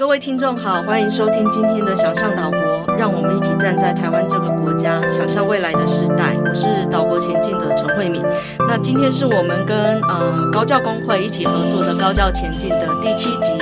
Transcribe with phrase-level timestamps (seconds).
[0.00, 2.58] 各位听众好，欢迎收听今天的想象岛国，
[2.96, 6.34] 让我们一起站在台湾这个国家，想象未来的时代。
[6.42, 8.24] 我是岛国前进的陈慧敏。
[8.66, 13.52] 那今天是我们跟呃高教工会一起合作的高教前进的第七集。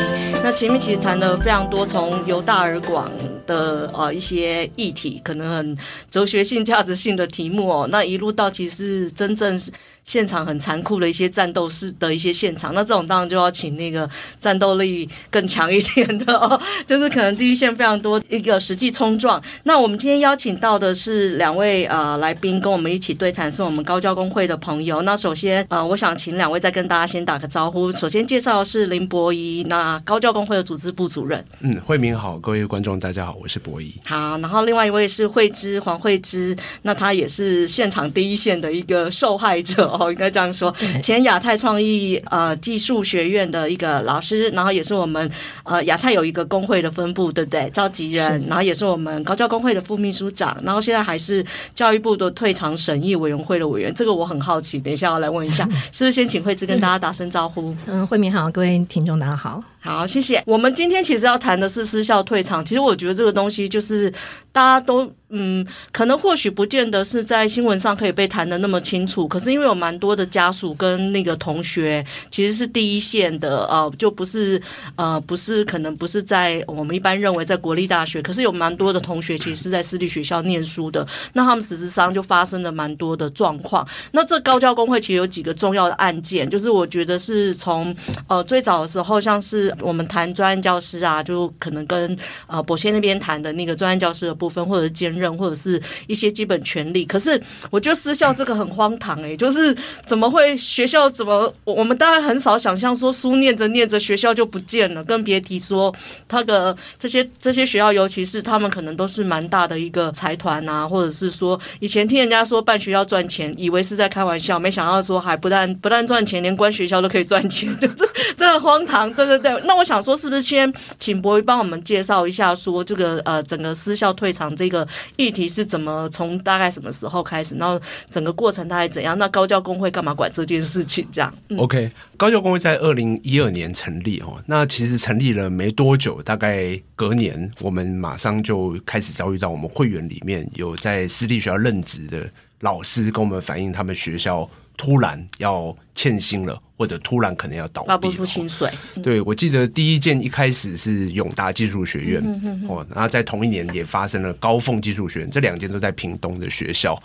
[0.40, 3.10] 那前面其实谈了非常多，从由大而广
[3.44, 5.76] 的呃一些议题，可能很
[6.08, 7.88] 哲学性、价值性的题目哦。
[7.90, 9.72] 那一路到其实真正是。
[10.04, 14.08] 现场很残酷的一些战斗式的一些现场， 那这种当然就要请那个
[14.40, 19.42] 战斗力更强一点的 哦，就是可能第一线非常多一个实际冲撞。
[19.64, 25.02] 那我们今天邀请到的是两位呃来宾，跟我们一起对谈，是我们高教工会的朋友。
[25.02, 27.92] 那首先呃，我想请两位再跟大家先打个招呼。
[27.92, 31.44] 首先介绍的是林博一，那高教工会的组织部主任。
[31.60, 33.92] 嗯，慧敏好，各位观众大家好，我是博一。
[34.04, 39.97] 好，然后另外一位是惠芝黄慧芝，那她也是现场第一线的一个受害者。
[39.98, 45.30] 哦，应该这样说，前亚太创意呃技术学院的一个老师，然后也是我们
[45.64, 47.68] 呃亚太有一个工会的分部，对不对？
[47.70, 53.92] 召集人，然后也是我们高教工会的副秘书长，然后现在还是教育部的退场审议委员会的委员。
[53.94, 57.74] 这个我很好奇，等一下要来问一下， 是不是先请惠芝跟大家打声招呼？
[57.86, 59.62] 嗯，慧敏好，各位听众大家好。
[59.80, 60.42] 好，谢谢。
[60.44, 62.64] 我们今天其实要谈的是私校退场。
[62.64, 64.10] 其实我觉得这个东西就是
[64.50, 69.28] 大家都嗯，可能或许不见得是在新闻上可以被谈的那么清楚。
[69.28, 74.60] 可是因为有蛮多的家属跟那个同学其实是第一线的，呃，就不是
[74.96, 81.06] 呃，不是可能不是在我们一般认为在国立大学，可是有蛮多的同学其实是在私立学校念书的。
[81.34, 83.86] 那他们实质上就发生了蛮多的状况。
[84.10, 87.94] 那这高教工会其实有几个重要的案件，就是我觉得是从
[88.26, 89.67] 呃最早的时候像是。
[89.80, 92.16] 我们谈专案教师啊，就可能跟
[92.46, 97.04] 呃博谦那边谈的那个专案教师的部分，或者是兼任，或者是一些基本权利。
[97.04, 105.94] 可是我觉得私校这个很荒唐诶、就是怎么会学校怎么我们当然很少想象说书念着念着学校就不见了，更别提说
[106.28, 118.06] 他的这些这些学校，尤其是他们可能都是蛮大的一个财团啊，或者是说以前听人家说办学校赚钱，以为是在开玩笑，没想到说还不但不但赚钱，连关学校都可以赚钱，就这
[118.36, 119.57] 真的荒唐，对对对。
[119.64, 124.86] 那我想说，是不是先请博宇帮我们介绍一下，说这个呃整个私校退场这个
[125.16, 129.16] 议题是怎么从大概什么时候开始，然后整个过程大概怎样？
[129.18, 131.06] 那高教工会干嘛管这件事情？
[131.10, 142.28] 这样、？OK，高教工会在二零一二年成立哦，那其实成立了没多久，大概隔年，我们马上就开始遭遇到我们会员里面有在私立学校任职的
[142.60, 144.48] 老师跟我们反映，他们学校
[144.78, 146.58] 突然要欠薪了。
[146.78, 148.70] 或者突然可能要倒闭，不付薪水。
[149.02, 152.22] 对，我记得第一件一开始是永达技术学院，
[152.68, 156.96] 哦，然后在同一年也发生了高凤技术学院，这两间都在屏东的学校。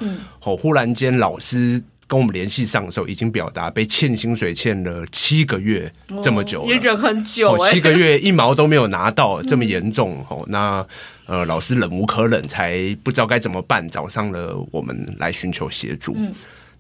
[0.44, 5.92] 哦，忽然间老师跟我们联系上的时候，已经表达被欠薪水欠了七个月
[6.22, 10.24] 这么久了，也忍很久，七个月一毛都没有拿到，这么严重。
[10.30, 10.86] 哦，那
[11.26, 16.16] 呃，老师忍无可忍，才不知道该怎么办，找上了我们来寻求协助。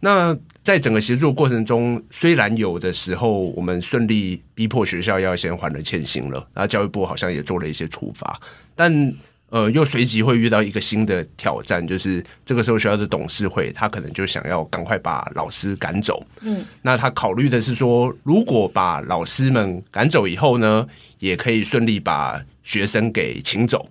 [0.03, 8.38] 那在整个协助过程中，虽然有的时候我们顺利逼迫学校要先还了欠薪了，然后教育部好像也做了一些处罚，
[8.75, 9.14] 但
[9.50, 16.22] 呃，又随即会遇到一个新的挑战，就是这个时候学校的董事会他可能就想要赶快把老师赶走。
[16.41, 20.85] 嗯，那他考虑的是说，如果把老师们赶走以后呢，
[21.20, 23.88] 也可以顺利把学生给请走。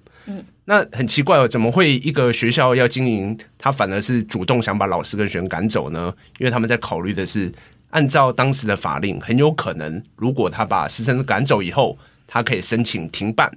[0.63, 0.67] 嗯。
[0.67, 6.15] 那很奇怪哦，怎么会一个学校要经营，他反而是主动想把老师跟学生赶走呢？
[6.39, 7.53] 因为他们在考虑的是，
[7.91, 13.51] 按照当时的法令，很有可能，如果他把师生赶走以后，他可以申请停办，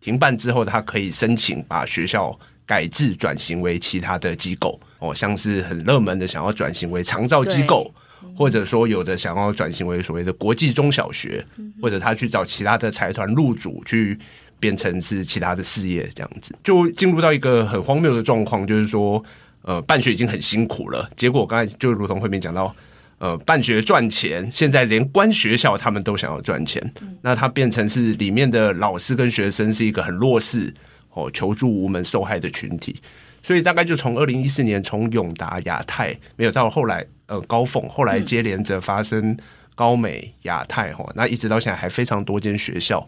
[0.00, 2.36] 停办之后，他可以申请把学校
[2.66, 7.94] 改制转型为其他的机构哦，像是很热门的想要转型为长照机构，
[8.36, 11.46] 或者说有的想要转型为所谓的国际中小学，
[11.80, 14.18] 或者他去找其他的财团入主去。
[14.60, 19.22] 变成是其他的事业这样子，就进入到一个很荒谬的状况，就是说，
[19.62, 22.74] 呃，办学已经很辛苦了，结果刚才就如同慧敏讲到，
[23.18, 26.82] 呃，办学赚钱，现在连关学校他们都想要赚钱，
[27.22, 30.72] 那它变成是里面的老师跟学生是一个很弱势
[31.14, 33.00] 哦，求助无门、受害的群体，
[33.42, 39.36] 所以大概就从二零一四年从永达、亚太没有到后来，呃，高凤，后来接连着发生
[39.74, 43.06] 高美、亚太哈，那一直到现在还非常多间学校。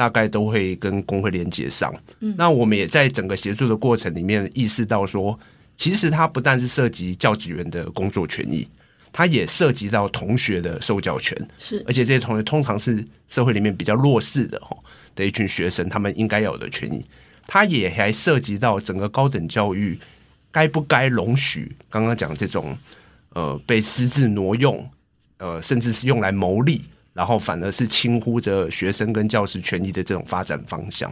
[0.00, 2.34] 大概都会跟工会连接上，嗯。
[2.38, 5.38] 那我们也在整个协助的过程里面意识到说，
[5.76, 8.66] 其实它不但是涉及教职员的工作权益，
[9.12, 14.74] 它也涉及到同学的受教权，是，而且这些同学通常是社会里面比较弱势的哈
[15.14, 17.04] 的一群学生，他们应该有的权益，
[17.46, 19.98] 它也还涉及到整个高等教育
[20.50, 22.74] 该不该容许刚刚讲这种
[23.34, 24.90] 呃被私自挪用，
[25.36, 26.80] 呃甚至是用来牟利。
[27.12, 31.10] 然后反而是轻忽着学生跟教师权益的这种发展方向。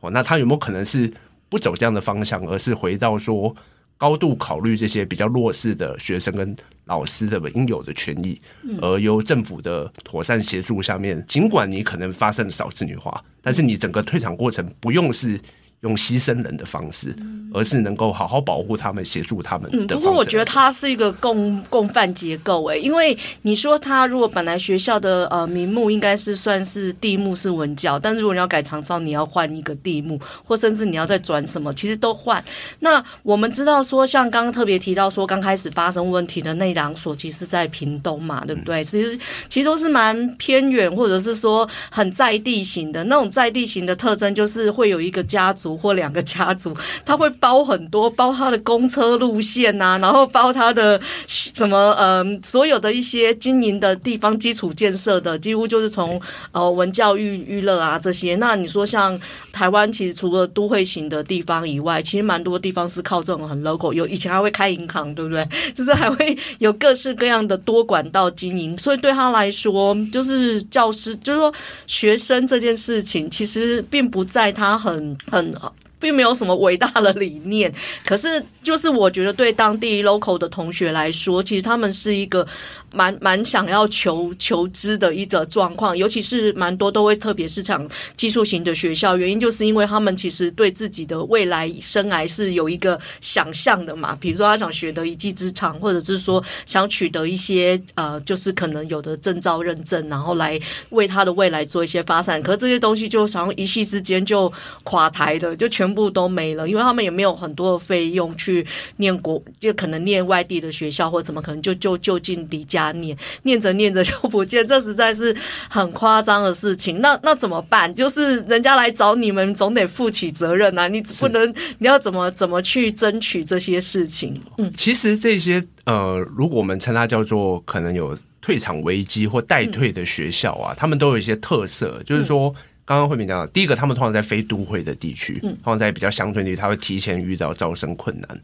[0.00, 1.12] 哦，那他有没有可能是
[1.48, 3.54] 不走这样的方向，而是回到说
[3.96, 8.40] 高度考虑这些比较弱势的学生跟老师的应有的权益，
[8.80, 15.40] 而由政府的妥善协助下面，尽管你可能发生了少子女化，但是你整个退场过程不用是。
[15.80, 17.14] 用牺牲人的方式，
[17.52, 19.68] 而是能够好好保护他们、协助他们。
[19.72, 32.42] 嗯，不过我觉得它是一个共共犯结构诶，因为你说他如果本来学校的呃名目应该是算是地目是文教，但是如果你要改长照，你要换一个地目，或甚至你要再转什么，其实都换。
[32.80, 38.80] 那我们知道说，像刚刚特别提到说，刚开始发生问题的那两所，其实是在屏东嘛，对不对？
[38.80, 39.18] 嗯、其实
[39.50, 45.73] 其实都是蛮偏远，或者是说很在地型的那种在地型的特征，就是会有一个家族。
[45.76, 56.20] 或两个家族，他会包很多，包他的公车路线呐、啊，然后包他的什么呃，所有的一些经营的地方基础建设的，几乎就是从
[56.52, 58.34] 呃文教育娱乐啊这些。
[58.36, 59.18] 那你说像
[59.52, 65.46] 台湾，其实除了都会型的地方以外，其实蛮多地方是靠这种很 local，有以前还会开银行，对不对？
[65.74, 71.54] 就是还会有各式各样的多管道经营，所以对他来说，就是教师，就是说
[71.86, 75.53] 学生这件事情，其实并不在他很很。
[75.98, 77.72] 并没有什么伟大的理念，
[78.04, 82.44] 可是就是我觉得对当地 local 的同学来说，其实他们是一个
[82.92, 100.60] 蛮蛮想要求求知的一个状况，尤其是蛮多都会特别是讲技术型的学校，原因就是因为他们其实对自己的未来生涯是有一个想象的嘛，比如说他想学得一技之长，或者是说想取得一些呃，就是可能有的证照认证，然后来
[100.90, 104.52] 为他的未来做一些发展，可这些东西就想一夕之间就
[104.82, 105.94] 垮台了，就全。
[105.94, 108.53] 部都没了，因为他们也没有很多的费用去
[108.96, 115.34] 念国，就可能念外地的学校或者怎么，可能就就就近离家念，念着念着就不见，这实在是
[115.70, 117.00] 很夸张的事情。
[117.00, 117.92] 那那怎么办？
[117.94, 120.86] 就是人家来找你们，总得负起责任啊！
[120.88, 121.48] 你不能，
[121.78, 124.38] 你要怎么怎么去争取这些事情？
[124.58, 132.48] 嗯，其实这些呃，如果我们称它叫做可能有退场危机或待退的学校啊，嗯、他们都有一些特色，就是说。
[132.48, 132.54] 嗯
[132.86, 138.40] 刚刚慧敏讲到，第一个，他们通常在非都会的地区，通常在比较乡村地区，他会提前遇到招生困难。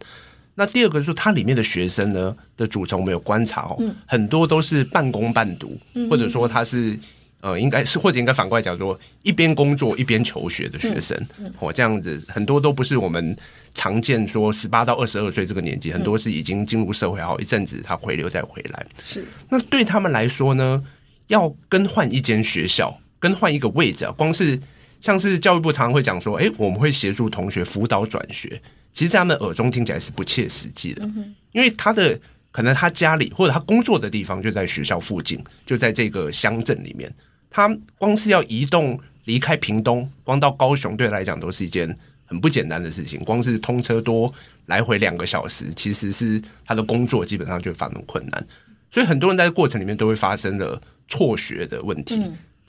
[0.55, 5.79] 那第二个就是，它里面的学生呢的组成，我们有观察哦，很多都是半工半读，
[6.11, 6.99] 或者说他是
[7.41, 11.17] 呃，应该是或者应该反过来讲说，一边工作一边求学的学生，
[11.59, 13.35] 哦，这样子很多都不是我们
[13.75, 18.87] 常见说十八到二十二岁这个年纪，很多是已经进入社会好一阵子，他回流再回来。
[19.03, 20.85] 是，那对他们来说呢，
[21.29, 22.99] 要更换一间学校。
[23.21, 24.59] 更换一个位置啊，光是
[25.01, 28.61] 像是教育部常常会讲说，哎，我们会协助同学辅导转学，
[28.93, 31.09] 其实在他们耳中听起来是不切实际的，
[31.53, 32.19] 因为他的
[32.51, 37.13] 可能他家里或者他工作的地方就在学校附近，就在这个乡镇里面，
[37.49, 37.69] 他
[37.99, 44.33] 光是要移动离开屏东，光到高雄对他来讲都是一件很不简单的事情，光是通车多
[44.67, 48.47] 来回两个小时，其实是他的工作基本上就发生困难，
[48.91, 52.21] 所以很多人在过程里面都会发生了辍学的问题。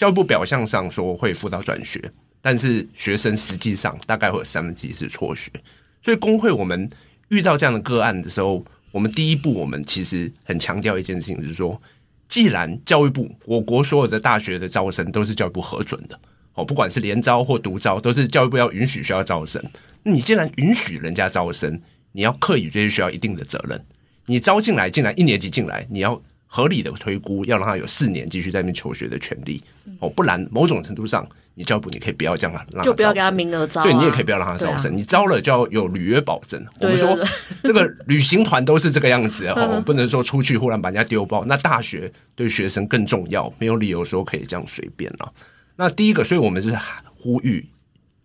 [0.02, 2.12] 教育部表象上说会辅导转学，
[2.42, 5.52] 但是学生实际上大概会有三分之一是辍学。
[6.02, 6.90] 所以工会我们
[7.30, 11.80] 遇到这样的个案的时候，我们第一步我们其实很强调一件事情，就是说，
[12.28, 16.20] 既然教育部我国所有的大学的招生都是教育部核准的，
[16.56, 19.64] 哦，不管是联招或独招，都是教育部要允许学校招生。
[20.02, 21.80] 你既然允许人家招生，
[22.12, 23.80] 你要课予这些学校一定的责任。
[24.26, 26.20] 你招进来，进来一年级进来，你要。
[26.54, 29.64] 合理的推估，要让他有四年继续在那边求学的权利
[30.00, 36.62] 哦，不然某种程度上，你教育部你可以不要这样让，就不要给他名额招，对，你也可以不要让他招生，你招了就要有履约保证。
[36.82, 37.18] 我们说
[37.64, 41.46] 这个旅行团都是这个样子 哦，不能说出去忽然把人家丢包。
[41.46, 45.34] 那大学对学生更重要，没有理由说可以这样随便了。
[45.78, 46.78] 那第一个，所以我们是
[47.16, 47.66] 呼吁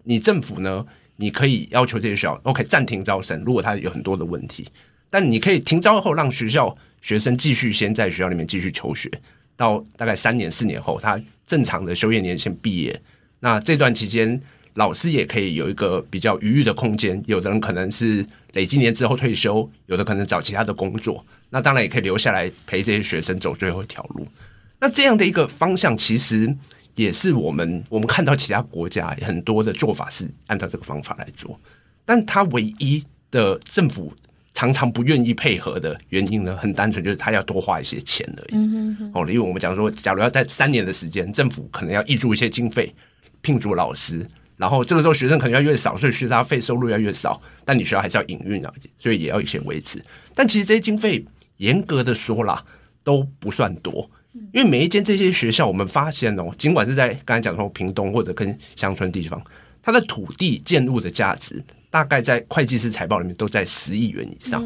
[0.03, 4.67] 你政府呢，你可以要求这些学校 OK 暂停招生，如果他有很多的问题，
[5.09, 6.77] 但你可以停招后让学校。
[7.01, 9.11] 学生继续先在学校里面继续求学，
[9.57, 13.01] 到大概三年四年后，他正常的修业年限毕业。
[13.41, 14.41] 那这段期间，
[14.75, 17.23] 老师也可以有一个比较余裕的空间。
[17.27, 21.25] 有的人可能是累积年之后退休，有的可能找其他的工作。
[21.51, 24.27] 那当然也可以留下来陪这些学生走最后一条路。
[24.81, 26.53] 那这样的一个方向，其实
[26.97, 31.59] 也是我们我们看到其他国家很多的做法是按照这个方法来做，
[32.05, 34.13] 但他唯一的政府。
[34.57, 38.57] 常常不愿意配合的原因呢，很单纯，就是他要多花一些钱而已。
[38.57, 42.91] 嗯哼哦，因为我们讲说，假如要在三年的时间，政府可能要挹注一些经费，
[43.43, 47.39] 聘助老师，然后这个时候学生可能要越少，所以学杂费收入要越少。
[47.67, 50.03] 但你学校还是要营运啊，所以也要一些维持。
[50.35, 51.23] 但其实这些经费
[51.59, 52.65] 严格的说啦，
[53.05, 54.11] 都不算多，
[54.55, 59.39] 因为每一间这些学校，我们发现哦，尽管是在刚才讲说屏东或者跟乡村地方，
[59.83, 61.63] 它的土地建物的价值
[61.97, 64.63] 大概在会计师财报里面都在十亿元以上。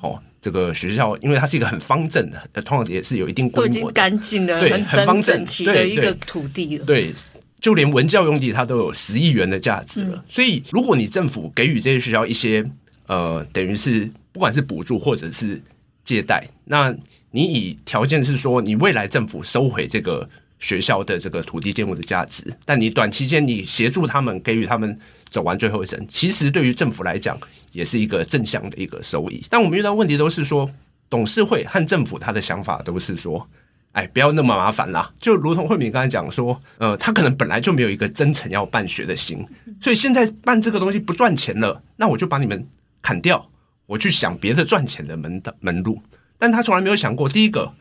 [0.00, 6.84] 哦，这个学校因为它是一个很方正的，通常也是有一定规模的，都已经干净了，对，很很方正齐的一个土地了。
[6.84, 7.12] 对，
[7.60, 10.24] 就连文教用地它都有十亿元的价值了。
[10.28, 12.64] 所以，如果你政府给予这些学校一些
[13.08, 15.60] 呃，等于是不管是补助或者是
[16.04, 16.94] 借贷，那
[17.32, 24.98] 你以条件是说，你未来政府收回这个学校的这个土地建物的价值，但你短期间你协助他们，给予他们
[25.30, 27.38] 走完最后一程，其实对于政府来讲
[27.72, 29.44] 也是一个正向的一个收益。
[29.48, 30.68] 但我们遇到问题都是说，
[31.08, 33.48] 董事会和政府他的想法都是说，
[33.92, 35.10] 哎，不要那么麻烦啦。
[35.20, 39.46] 就如同慧敏刚才讲说，呃，他可能本来就没有一个真诚要办学的心，
[39.80, 42.66] 所以现在办这个东西不赚钱了，那我就把你们
[43.00, 43.48] 砍掉，
[43.86, 46.02] 我去想别的赚钱的门的门路。
[46.36, 47.72] 但他从来没有想过，第一个，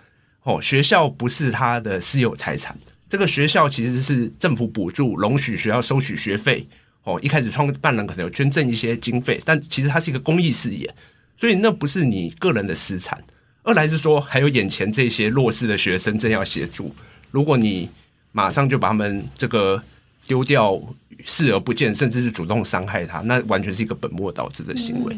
[0.48, 2.74] 哦，学校不是他的私有财产，
[3.10, 6.66] 这个学校其实是政府补助，容许学校收取学费。
[7.04, 10.90] 哦，一开始创办人可能有捐赠一些经费，但其实它是一个公益事业，
[11.38, 13.22] 所以那不是你个人的私产。
[13.64, 16.96] 二来是说，还有眼前这些弱势的学生正要协助，
[17.30, 17.90] 如果你
[18.32, 19.84] 马上就把他们这个
[20.28, 20.82] 丢掉、
[21.26, 25.14] 视而不见，甚至是主动伤害他，那完全是一个本末倒置的行为。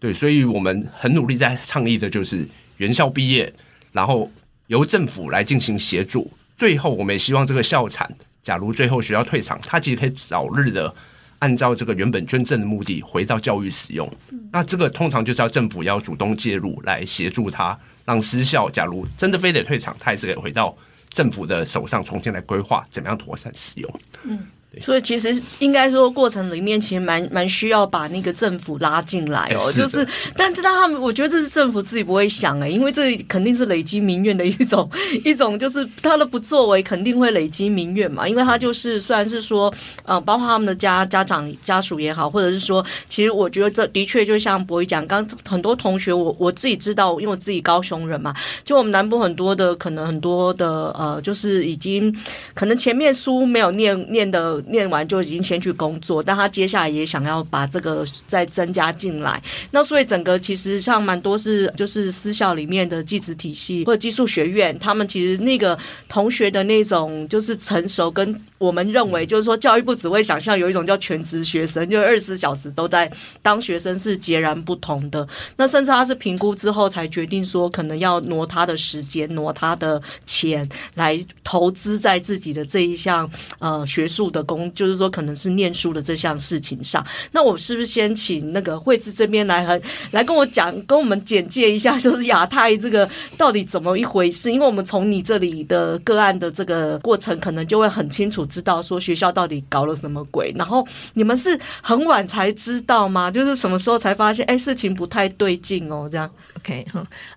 [0.00, 2.44] 对，所以我们很努力在倡议的就是
[2.78, 3.52] 原校毕业，
[3.92, 4.30] 然后
[4.66, 6.30] 由政府来进行协助。
[6.56, 8.10] 最后，我们也希望这个校产，
[8.42, 10.94] 假如最后学校退场，它其实可以早日的。
[11.40, 14.10] 按照这个原本捐赠的目的回到教育使用，
[14.50, 20.74] 那这个通常就是要政府要主动介入来协助他，让私校假如真的非得退场，他也是可以回到
[21.10, 24.00] 政府的手上重新来规划怎么样妥善使用。
[24.22, 24.38] 嗯。
[24.80, 34.90] 所以其实应该说，过程里面其实蛮蛮需要把那个政府拉进来哦，就是，但是他们我觉得这是政府自己不会想哎，因为这肯定是累积民怨的一种
[35.24, 39.72] 一种，就是他的不作为肯定会累积民怨嘛，因为他就是虽然是说，
[40.04, 52.14] 呃，包括他们的家家长家属也好，或者是说，其实我觉得这的确就像博仪讲，刚很多同学我我自己知道，因为我自己高雄人嘛，就我们南部很多的可能很多的呃，就是已经
[52.54, 54.63] 可能前面书没有念念的。
[54.68, 59.42] 念完就已经先去工作，但他接下来也想要把这个再增加进来。
[59.70, 65.78] 那所以整个其实像蛮多是就是私校里面的技职体系或者技术学院，他们其实那个
[66.08, 73.10] 同学的那种就是成熟，跟我们认为就是说教育部只会想象有一种叫全职学生，就二十四小时都在
[73.42, 75.26] 当学生是截然不同的。
[75.56, 84.53] 那甚至他是评估之后才决定说，可能要挪他的时间、挪他的钱来投资在自己的这一项呃学术的工。
[84.74, 89.80] 就是说，可能是念书的这项事情上，那我是不是先请那个惠子这边来和
[90.10, 94.52] 来跟我讲，跟我们简介一下，就是亚太这个到底怎么一回事？
[94.52, 100.52] 因为我们从你这里的个案的这个过程，可能就会很清楚知道说学校到底搞了什么鬼。
[100.56, 103.30] 然后你们是很晚才知道吗？
[103.30, 104.44] 就是什么时候才发现？
[104.46, 106.30] 哎，事情不太对劲哦，这样。
[106.64, 106.86] OK，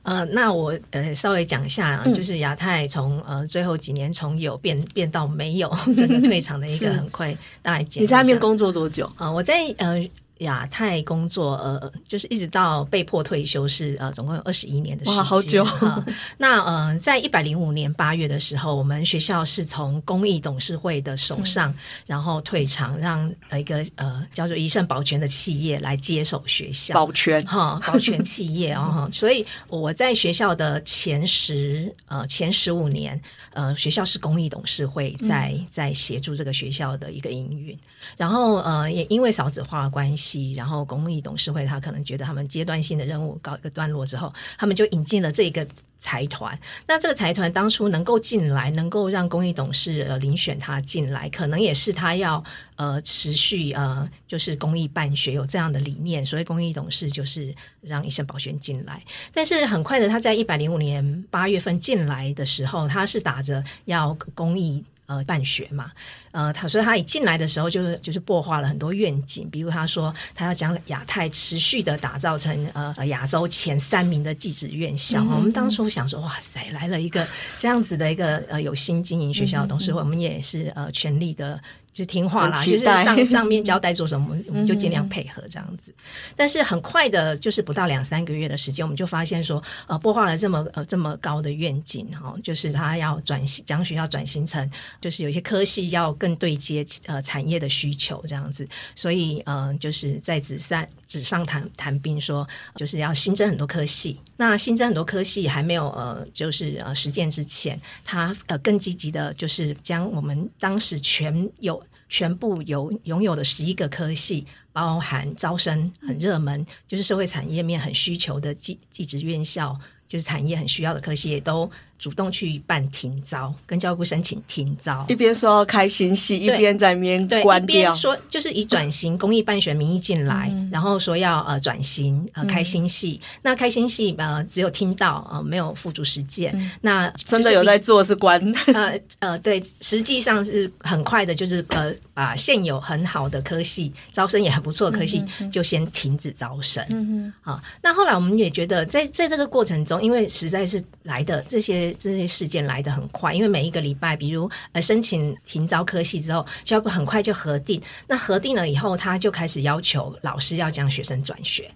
[0.03, 7.85] 呃，那我呃稍微讲一下，就是亚太从呃最后几年从有变变到没有， 整个退场的一个很快大概。
[7.95, 9.05] 你在那边工作多久？
[9.17, 10.09] 啊、呃，我在呃。
[10.39, 15.17] 亚太工作，呃，就是一直到被迫退休是呃，总共有二十一年的时间。
[15.17, 15.63] 哇，好久！
[15.81, 16.05] 呃、
[16.37, 21.75] 那呃，在一百零五年八月的时候，我们学校是从公益董事会的手上，嗯、
[22.05, 26.93] 然后退场，让一个呃叫做一盛保全的企业来接手学校。
[26.93, 33.19] 保全哈，保全企业哦， 所以我在学校的前十呃前十五年，
[33.53, 37.77] 呃，学校是公益董事会在、嗯、在协助这个学校的一个营运，
[38.17, 40.26] 然后呃，也因为少子化的关系。
[40.55, 45.65] 然后公益董事会他可能觉得他们阶段性的任务告一个段落之后，他们就引进了这个
[45.97, 46.57] 财团。
[46.85, 52.43] 那这个财团当初能够进来，能够让公益董事呃遴选他进来，可能也是他要
[52.75, 59.01] 呃持续呃就是公益办学有这样的理念，所以公益董事就是让医生保全进来。
[59.33, 64.83] 但是很快的，他在一百零五年八月份进来的时候，他是打着要公益。
[65.07, 65.89] 呃，办学嘛，
[66.31, 75.23] 呃，他所以他一进来的时候就，是就是擘画了很多愿景，比如他说他要将亚太持续的打造成呃亚洲前三名的技职院校。
[75.23, 81.59] 我们当初想说，哇塞，来了一个这样子的一个呃有心经营学校的董事会，嗯、我们也是呃全力的。
[81.97, 85.91] 就听话啦，就是上上面交代做什么， 我们就尽量配合这样子。
[86.35, 94.69] 但是很快的，就是不到两三个月的时间，我们就发现说，呃，擘画了这么呃这么高的愿景哈，就是他要转型，将学校转型成，
[95.01, 98.67] 就是有些科系要更对接呃产业的需求这样子。
[98.93, 104.19] 所以呃，就是在纸上纸上谈谈兵说，就是要新增很多科系。
[104.39, 111.81] 那新增很多科系还没有呃，就是呃实践之前，他呃更积极的，就是将我们当时全有。
[112.09, 121.69] 全部有拥有的十一个科系，包含招生很热门，就是社会产业面很需求的技技职院校，就是产业很需要的科系，也都。
[121.99, 127.91] 主动去办停招，跟教育部申请停招，一边说要开新戏，一边在面关掉。
[127.91, 133.19] 说就是以转型公益办学名义进来，嗯、然后说要呃转型呃开新戏。
[133.23, 136.51] 嗯、那开新戏呃只有听到呃没有付诸实践。
[136.55, 146.85] 嗯、那真的有在做是关呃呃对，实际上是很快的，就是呃把现有很好的科系招生也很不错的科系就先停止招生。
[146.89, 151.86] 嗯好、呃，那后来我们也觉得在在这个过程中，因为实在是来的这些。
[151.93, 157.81] 这些事件来得很快，因为每一个礼拜，比如呃申请停招科系之后，教育部很快就核定。
[158.07, 161.69] 那核定了以后，他就开始要求老师要将学生转学。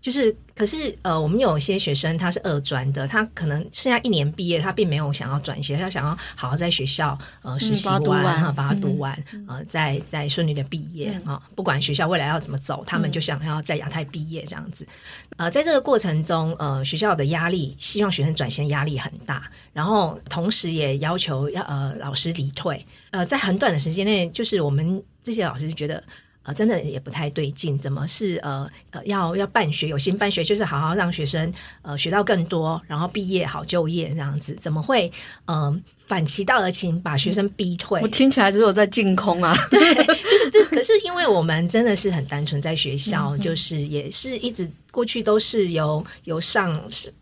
[0.00, 11.40] 就是，可是呃，我们有一些学生他是二专的，他可能剩下一年毕业，他并没有想要转学，他想要好好在学校呃实习完，哈、嗯，把它读完，嗯、呃，再再顺利的毕业啊。
[11.54, 14.88] 不管学校未来要怎么走，他们就想要在亚太毕业这样子。
[15.36, 22.86] 呃，在这个过程中，呃，学校的压力，希望学生转型压力很大，然后同时也要求要呃老师离退。
[23.10, 26.02] 呃，在很短的时间内，就是我们这些老师就觉得。
[26.50, 31.52] 呃，真的也不太对劲，怎么是呃呃要要办学有心办学，就是好好让学生
[31.82, 35.10] 呃学到更多，然后毕业好就业这样子，怎么会
[35.46, 38.00] 嗯、呃、反其道而行，把学生逼退？
[38.02, 39.56] 我听起来只有在净空啊。
[39.70, 46.80] 对， 就是这，可是因为我们真的是很单纯，在学校就是也是一直过去都是由由上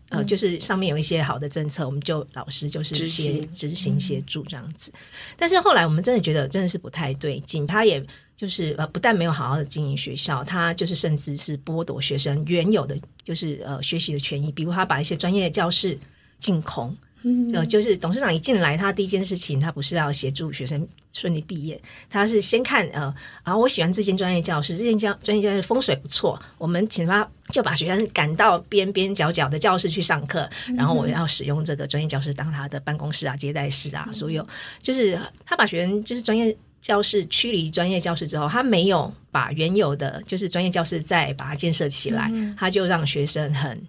[0.09, 4.91] 呃就是上面有一些好的政策，我们就老师就是协执行协助这样子，
[5.37, 8.03] 但是后来我们真的觉得真的是不太对劲，他也。
[8.39, 15.99] 就是呃，不但没有好好的经营学校，他就是甚至是剥夺学生原有的就是呃学习的权益，比如他把一些专业的教室
[16.39, 34.47] 净空，嗯，呃，就是董事长一进来，他第一件事情，他不是要协助学生顺利毕业，他是先看呃啊，我喜欢这间专业教室，这间教专业教室风水不错，我们请他就把学生赶到边边角角的教室去上课，然后我要使用这个专业教室当他的办公室啊、接待室啊，所有
[34.81, 36.55] 就是他把学生就是专业。
[36.81, 43.87] 教室驱离专业教室之后，他没有把原有的就是专业教室再把它建设起来，嗯、他就让学生很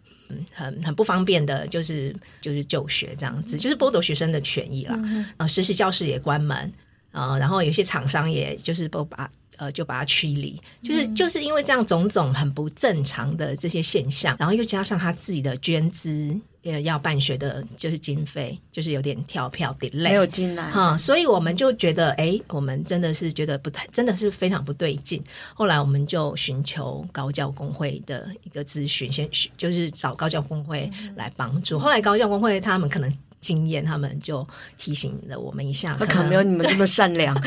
[0.53, 4.95] 很很不方便的，就是就是就学这样子，就是剥夺学生的权益了。
[4.97, 6.73] 嗯、呃，实习教室也关门，
[7.13, 16.39] 呃，然后有些厂商也就是不把呃就把它驱离，就是就是因为这样种种很不正常的这些现象，然后又加上他自己的捐资。
[16.63, 25.23] 呃，要办学的就是经费，就是有点跳票 delay，没有进来哈，所以我们就觉得，哎，我们真的是觉得不太，真的是非常不对劲。
[25.55, 31.79] 后来我们就寻求高教工会的一个咨询，先就是找高教工会来帮助。
[31.79, 34.47] 后来高教工会他们可能经验，他们就
[34.77, 37.35] 提醒了我们一下，可能没有你们这么善良。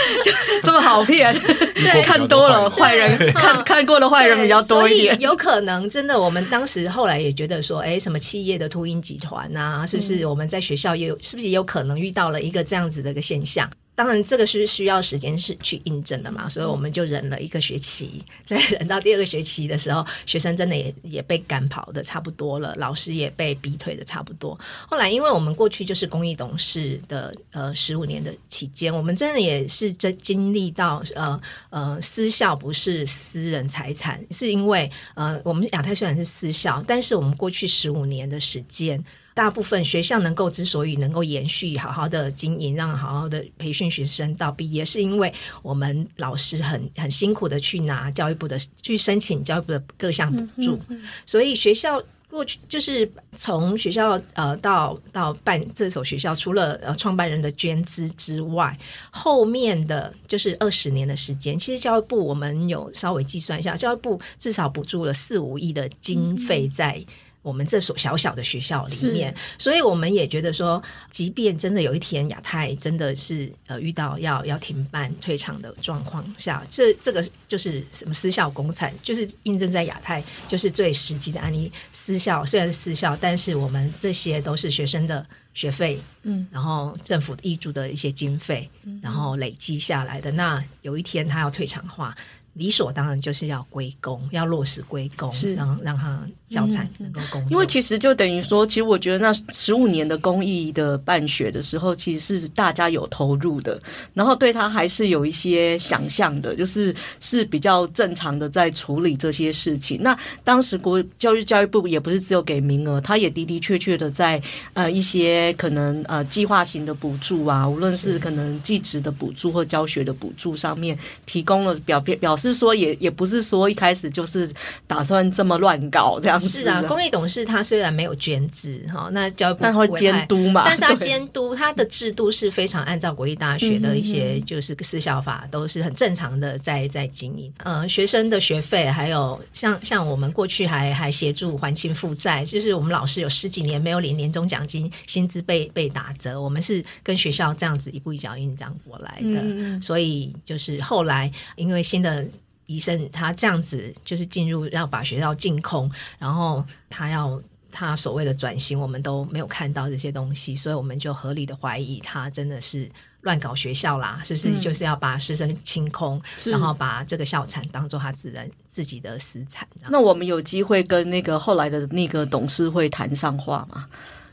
[0.62, 1.32] 这么好骗，
[1.74, 5.20] 对，看多了坏人，看看过的坏人比较多一点。
[5.20, 13.68] 有可能真的，我们当时后来也觉得说，哎，什么企业的秃鹰集团啊，是不是我们在学校也有，是不是也有可能遇到了一个这样子的一个现象？
[14.00, 24.58] 当然，这个是需要时间是去印证的嘛，所以我们就忍了一个学期， 在忍到第二个学期的时候，学生真的也也被赶跑的差不多了，老师也被逼退的差不多。
[24.88, 39.04] 后来，因为我们过去就是公益董事的呃十五年的期间，我们真的也是在经历到呃呃私校不是私人财产，是因为呃我们亚太虽然是私校，但是我们过去十五年的时间。
[39.32, 58.76] 大部分学校能够之所以能够延续好好的经营，让好好的培训学生到毕业，是因为我们老师很很辛苦的去拿教育部的去申请教育部的各项补助，嗯嗯、所以学校过去就是从学校呃到到办这所学校，除了呃创办人的捐资之外，
[59.10, 67.02] 后面的就是二十年的时间，其实教育部我们有稍微计算一下，教育部至少补助了四五亿的经费在。
[67.42, 81.72] 我们这所小小的学校里面，所以我们也觉得说，即便真的有一天亚太真的是呃遇到要要停办退场的状况下，这这个就是什么私校公产，就是印证在亚太就是最实际的案例。
[81.92, 88.68] 私校虽然是私校，但是我们这些都是学生的学费，嗯，然后政府挹注的一些经费，
[89.00, 90.30] 然后累积下来的。
[90.32, 92.14] 那有一天他要退场的话。
[92.54, 97.46] 理所当然就是要归公，要落实归公，是让让他教材能够供、嗯。
[97.50, 103.80] 因为其实就等于说，其实我觉得那十五年的公益的办学的时候，其实是大家有投入的，
[104.12, 110.02] 然后对他还是有一些想象的，就是是比较正常的在处理这些事情。
[110.02, 114.40] 那当时国教育教育部也不是只有给名额，他也的的确确的在
[114.74, 122.50] 呃一些可能呃计划型的补助啊，无论是可能技职的补助或教学的补助上面，提供了表表表示。
[122.60, 124.50] 说也也不是说一开始就是
[124.86, 126.62] 打算这么乱搞这样子。
[126.62, 130.62] 是啊，公益董事他虽然没有捐资哈，那教育部但会监督嘛。
[130.64, 137.52] 但是他监督他的制度是非常按照国立大学的一些就是私校法都是很正常的在在经营。
[137.58, 149.40] 呃，学生的学费还有像像我们过去还还协助还清负债，就是我们老师有十几年没有领年终奖金，薪资被被打折，我们是跟学校这样子一步一脚印这样过来的。
[149.42, 152.26] 嗯、所以就是后来因为新的。
[152.70, 162.88] 医生他这样子就是进入要把学校净空，然后他要他所谓的转型，我们都没有看到这些东西，所以我们就合理的怀疑他真的是
[163.22, 169.66] 乱搞学校啦，是不是就是要把师生清空，嗯、然后把这个校产当做他自然自己的私产。
[169.88, 173.88] 那我们有机会跟那个后来的那个董事会谈上话吗？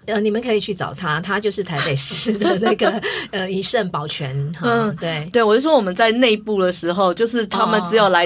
[0.08, 3.00] 呃，你们可以去找他，他就是台北市的那个
[3.32, 4.36] 呃一盛保全。
[4.62, 8.26] 嗯，对对，我就说我们在内部的时候，就是他们只有来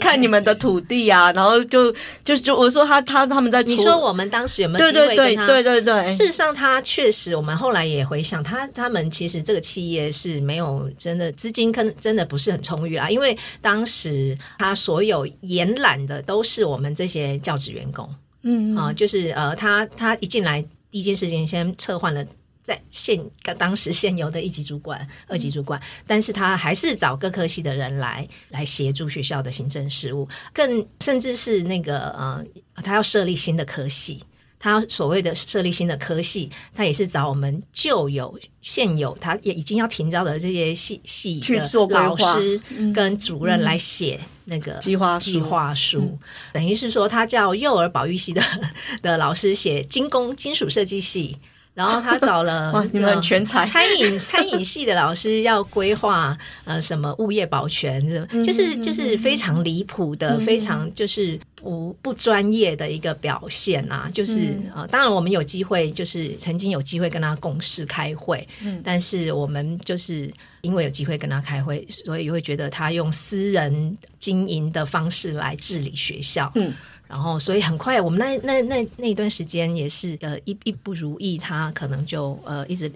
[0.00, 5.46] 看你们的土地啊，然后就就就我说他他他们在，你说我们当时有没有机会跟他？
[5.46, 18.08] 对对对，对对对，事实上他确实，我们后来也回想，他他们其实这个企业是没有真的资金，可能真的不是很充裕啊，因为当时他所有延揽的都是我们这些教职员工，
[18.42, 20.64] 嗯啊，就是呃，他他一进来。
[20.90, 22.26] 第一件事情，先撤换了
[22.62, 23.18] 在现
[23.58, 32.44] 当时现有的一级主管、二级主管，但是他还是找各科系的人来来协助学校的行政事务，更甚至是那个呃，
[32.82, 34.20] 他要设立新的科系，
[34.58, 42.60] 他所谓的设立新的科系，他也是找我们旧有现有，他也已经要停招的这些系系的老师
[42.94, 44.20] 跟主任来写。
[44.50, 46.18] 那个计划计划书，嗯、
[46.52, 48.42] 等于是说，他叫幼儿保育系的
[49.00, 51.38] 的老师写精工金属设计系，
[51.80, 53.64] 然后他找了 你们全才。
[53.64, 61.40] 餐饮餐饮系的老师要规划呃什么物业保全什么，就是就是非常离谱的，嗯、非常就是。
[61.62, 76.72] 不不专业的一个表现啊，就是、嗯、呃，当然我们有机会，就是曾经有机会跟他共事开会，嗯，但是我们就是因为有机会跟他开会，所以会觉得他用私人经营的方式来治理学校，嗯，
[77.10, 82.90] 然后所以很快我们那那那那一段时间也是呃一一不如意，他可能就呃一直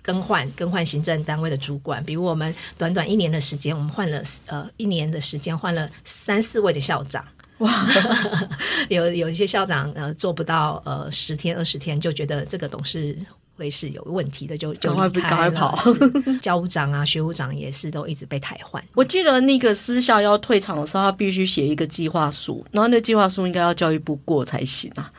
[0.00, 7.22] 更换更换行政单位的主管，比如我们短短一年的时间，我们换了呃一年的时间换了三四位的校长。
[7.58, 7.86] 哇，
[8.88, 13.18] 有有一些校长呃做不到呃十天二十天就觉得这个董事
[13.58, 15.78] 会是有问题的，就就离开了。
[16.40, 18.82] 教务长啊、学务长也是都一直被汰换。
[18.94, 25.12] 我记得那个私校要退场的时候，他必须写一个计划书，然后那计划书应该要教育部过才行啊。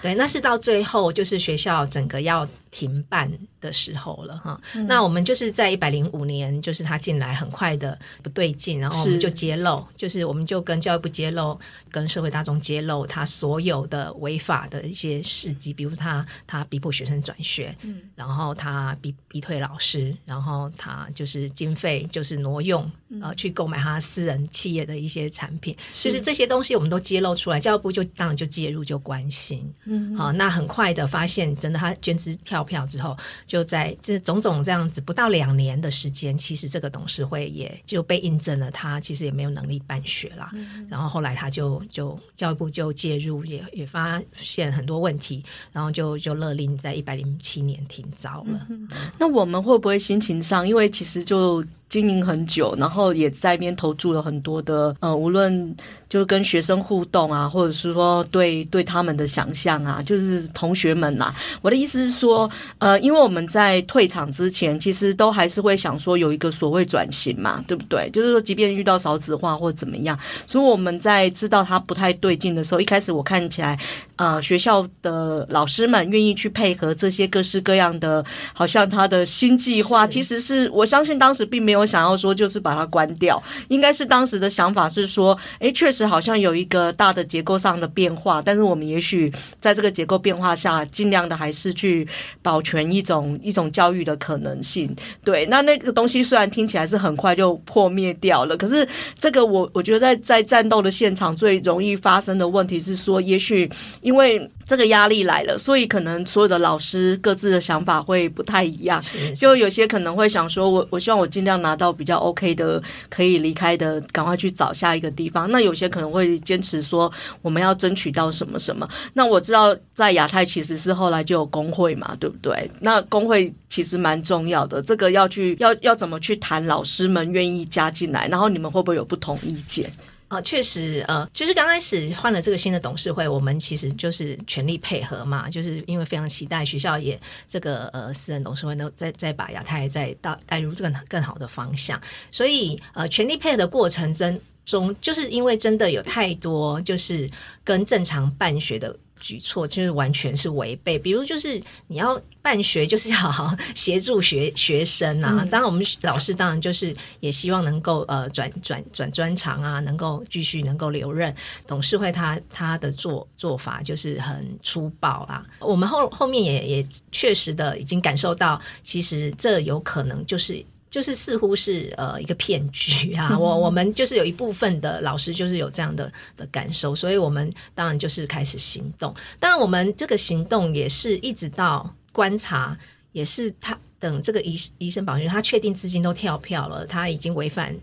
[0.00, 3.30] 对，那是到最后就是学校整个要停办
[3.60, 11.56] 的时候了哈，嗯、那我们就是在一百零五年，就是他进来很快的不对劲，然后我们就揭露，是就是我们就跟教育部揭露，
[11.90, 22.82] 跟社会大众揭露他所有的违法的一些事迹，比如他他逼迫学生转学，嗯，然后他逼逼退老师，然后他就是经费就是挪用，
[23.20, 26.10] 呃、嗯，去购买他私人企业的一些产品，是。
[26.10, 33.16] 就是这些东西我们都揭露出来，教育部就当然就介入就关心，嗯，好，那很快的发现，真的他捐资跳票之后。
[33.46, 40.50] 就在这种种这样子不到两年的时间，其实这个董事会也就被印证了，他其实也没有能力办学啦。
[40.54, 48.66] 嗯、然后后来他就就教育部就介入，也也发现很多问题，然后就就勒令在一百零七年停招了。
[48.70, 51.64] 嗯、那我们会不会心情上，因为其实就。
[51.92, 55.76] 经营很久，然后也在那边投注了很多的呃，无论
[56.08, 61.34] 就是跟学生互动啊，或者是说对对他们的想象啊，就是同学们呐、啊。
[61.60, 68.08] 我的意思是说，呃，因为我们在退场之前，其实都还是会想说有一个所谓转型嘛，对不对？
[68.10, 73.78] 就是说，即便遇到少子化或怎么样，所以我们在知道他不太对劲的时候，一开始我看起来，
[74.16, 78.24] 呃，学校的老师们愿意去配合这些各式各样的，
[78.54, 81.81] 好像他的新计划，其实是我相信当时并没有。
[81.82, 92.06] 我想要说，就是把它关掉，应该是当时的想法是说，哎，确实好像有一个大的结构上的变化，但是我们也许在这个结构变化下，尽量的还是去
[92.40, 94.94] 保全一种一种教育的可能性。
[95.24, 98.86] 对，那那个东西虽然听起来是很快就破灭掉了，可是
[99.18, 103.68] 这个我我觉得在在战斗的现场最容易发生的问题是说，也许
[104.02, 109.02] 因为这个压力来了，所以可能所有的老师各自的想法会不太一样，
[109.36, 111.76] 就有些可能会想说，我我希望我尽量拿。
[111.82, 115.50] 到比较 OK 的，可以离开的，赶快去找下一个地方。
[115.50, 118.88] 那有些可能会坚持说，我们要争取到什么什么。
[119.14, 122.70] 那我知道在亚太其实是后来就有工会嘛，对不对？
[122.78, 129.90] 那工会其实蛮重要的，这个要去要要怎么去谈，老师们愿意加进来，然后你们会不会有不同意见？
[130.32, 147.28] 啊，确实，呃，其实刚开始换了这个新的董事会，我们其实就是全力配合嘛，就是因为非常期待学校也这个呃私人董事会都再再把亚太再带带入这个更好的方向，所以呃全力配合的过程中中，就是因为真的有太多就是
[147.62, 148.96] 跟正常办学的。
[149.22, 155.46] 举措就是完全是违背，比如就是你要办学，就是要好好协助学学生啊。
[155.50, 161.34] 当然，我们老师当然就是也希望能够呃转转转专长啊，能够继续能够留任。
[161.66, 165.46] 董事会他他的做做法就是很粗暴啊。
[165.60, 170.62] 我们后后面也也确实的已经感受到，其实这有可能就是。
[170.92, 179.14] 就是似乎是呃一个骗局啊，我我们就是有一部分的老师就是有这样的的感受，所以我们当然就是开始行动。
[179.40, 182.78] 当然，我们这个行动也是一直到观察，
[183.12, 187.74] 也是他等这个医医生保全他确定资金都跳票了，他已经违反。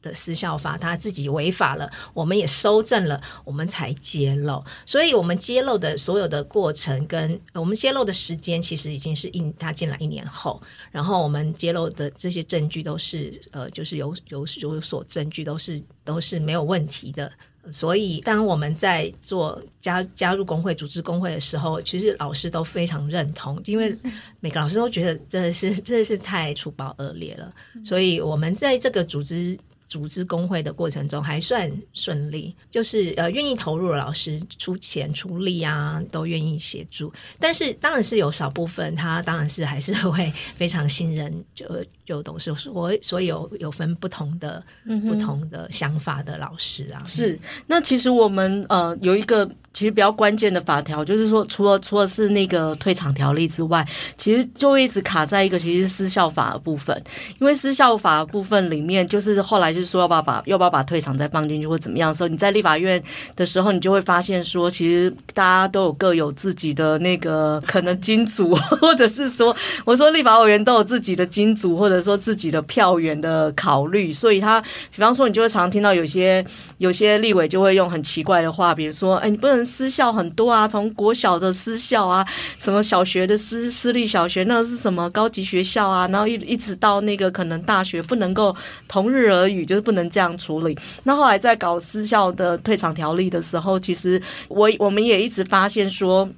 [0.00, 4.64] 的私校法，他自己违法了，我们也收证了，我们才揭露。
[4.86, 17.30] 所以，我们揭露的所有的过程跟我们揭露的时间，其实已经是一他进来一年后，然后我们揭露的这些证据都是呃，就是有有有所证据，都是都是没有问题的。
[17.70, 23.94] 所以，当我们在做加加入工会、组织工会的时候，其实老师都非常认同，因为
[24.40, 27.52] 每个老师都觉得真的是真的是太粗暴恶劣了。
[27.84, 29.58] 所以，我们在这个组织。
[29.88, 37.12] 组织工会的过程中还算顺利，就是呃愿意投入的老师出钱出力啊，都愿意协助。
[37.40, 41.66] 但是当然是有少部分，他当然是还是会非常信任，就
[42.04, 47.02] 就董事所，所以有有分不同的、嗯、不同的想法的老师啊。
[47.06, 49.50] 是，那其实我们呃有一个。
[49.78, 53.86] 其实比较关键的法条就是说，除了除了是那个退场条例之外，
[54.16, 57.00] 其实就一直卡在一个其实是私校法的部分。
[57.38, 63.00] 因为失效法的部分里面，就是后来就是说要不要把要不要把退场再放进去或怎么样的时候，你在立法院
[63.36, 76.44] 的时候，你就会发现说，其实大家都有各有自己的那个可能金主， 或者是说，我说立法委员都有自己的金主，或者说自己的票源的考虑，所以他比方说，你就会常听到有些
[76.78, 79.67] 有些立委就会用很奇怪的话，比如说，哎，你不能。
[79.68, 82.26] 私校很多啊，从国小的私校啊，
[82.58, 88.56] 什么小学的私私立小学，那是什么高级学校啊，然后一一直到那个可能大学不能够
[88.88, 90.76] 同日而语，就是不能这样处理。
[91.04, 96.28] 那后来在搞私校的退场条例的时候，其实我我们也一直发现说。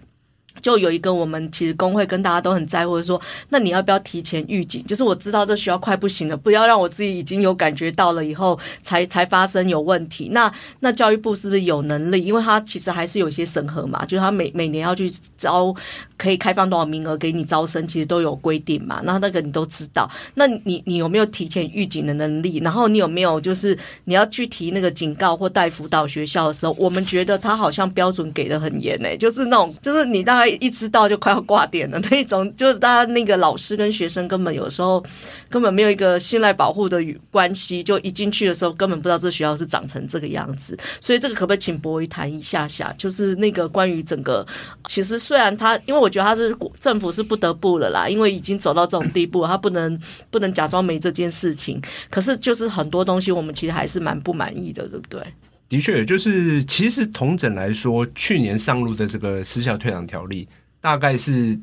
[0.60, 4.84] 就有一个我们其实工会跟大家都很在乎的说，那你要不要提前预警？
[4.84, 10.30] 就是我知道这学校快不行了，不要让我自己已经有感觉到了以后才才发生有问题。
[10.32, 12.24] 那那教育部是不是有能力？
[12.24, 15.74] 因为他其实还是有些审核嘛，就是他每每年要去招，
[16.16, 19.00] 可以开放多少名额给你招生，其实都有规定嘛。
[19.04, 20.10] 那那个你都知道。
[20.34, 22.58] 那你你有没有提前预警的能力？
[22.58, 30.49] 然后你有没有就是你要去提那个警告或带辅导学校的时候，我们觉得他好像标准给的很严诶、就是那种就是你大概。
[30.56, 35.02] 一知道就快要挂点了那种，就是大家那个老师跟学生根本有时候
[35.48, 36.98] 根本没有一个信赖保护的
[37.30, 40.78] 关系，就一进去的时候根本不知道这学校是长成这个样子。
[41.00, 42.92] 所以这个可不可以请柏惟谈一下下？
[42.98, 44.46] 就是那个关于整个，
[44.86, 51.80] 其实虽然他，因为我觉得他是政府是不得不了啦，因为已经走到这种地步，他不能不能假装没这件事情。
[52.10, 55.20] 可是就是很多东西我们其实还是蛮不满意的，对不对？
[55.70, 60.46] 的确，就是其实同整来说，去年上路的这个失效退场条例，
[60.80, 61.58] 大概是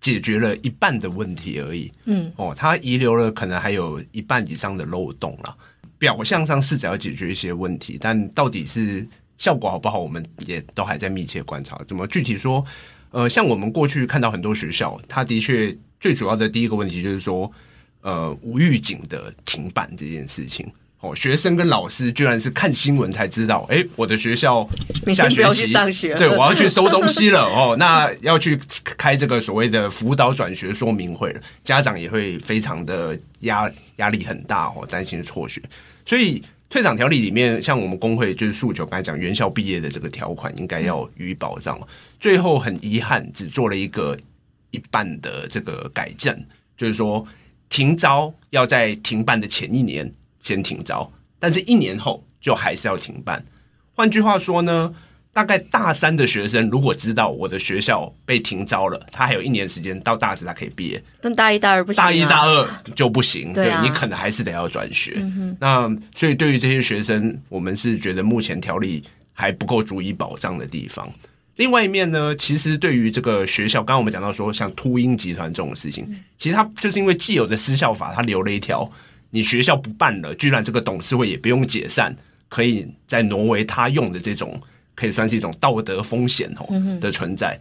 [0.00, 1.92] 解决了一半的问题而已。
[2.06, 5.54] 嗯，哦，它遗留了可能还有一半以上的漏洞了。
[5.98, 11.78] 表象上是只要解决一些问题，但到底是效果好不好，我们也都还在密切观察。
[11.86, 12.64] 怎么具体说？
[13.10, 17.52] 呃，像我们过去看到很多学校，它的确最主要的第一个问题就是说，
[18.00, 20.66] 呃，无预警的停办这件事情。
[21.00, 24.68] 哦，学生跟老师居然是看新闻才知道，哎，我的学校
[25.14, 35.62] 下学期上学，对，我要去收东西了哦， 那要去开这个所谓的辅导转学说明会了，家长也会非常的压压力很大哦，担心辍学，
[36.04, 41.88] 所以退场条例里面，像我们工会就是诉求，刚才讲原校毕业的这个条款应该要予以保障，嗯、
[42.20, 44.14] 最后很遗憾只做了一个
[44.70, 46.38] 一半的这个改正，
[46.76, 47.26] 就是说
[47.70, 50.12] 停招要在停办的前一年。
[50.40, 53.44] 先停招，但是一年后就还是要停办。
[53.94, 54.94] 换句话说呢，
[55.32, 61.02] 大概大三的学生如果知道我的学校被停招了，他还有一年时间到大四他可以毕业。
[61.20, 63.52] 但大一、大二不行啊，大一、大二就不行。
[63.52, 65.16] 对你可能还是得要转学。
[65.16, 65.54] 嗯。
[65.60, 71.06] 那所以对于这些学生，我们是觉得目前条例还不够足以保障的地方。
[71.56, 76.06] 另外一面呢，其实对于这个学校，刚刚我们讲到说，像秃鹰集团这种事情，
[76.38, 78.90] 其实它就是因为既有的私校法，它留了一条。
[79.30, 82.14] 你学校不办了，居然这个董事会也不用解散，
[82.48, 84.60] 可以再挪为他用的这种，
[84.96, 86.66] 可以算是一种道德风险哦
[87.00, 87.58] 的存在。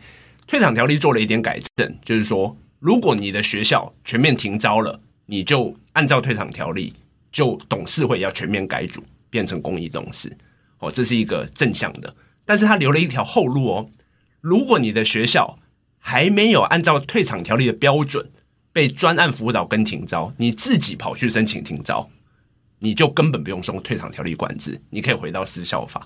[0.48, 6.92] 退场条例做了一点改正，就是说，如果你的学校全面停招了，你就按照退场条例，
[7.32, 10.36] 就董事会要全面改组，变成公益董事
[10.80, 12.12] 哦，这是一个正向的。
[12.46, 13.90] 但是他留了一条后路哦，
[14.42, 15.60] 如果你的学校
[16.00, 18.28] 还没有按照退场条例的标准。
[18.80, 22.10] 被专案辅导跟停招，你自己跑去申请停招，
[22.80, 26.02] 你就根本不用受退场条例管制，你可以回到私校法。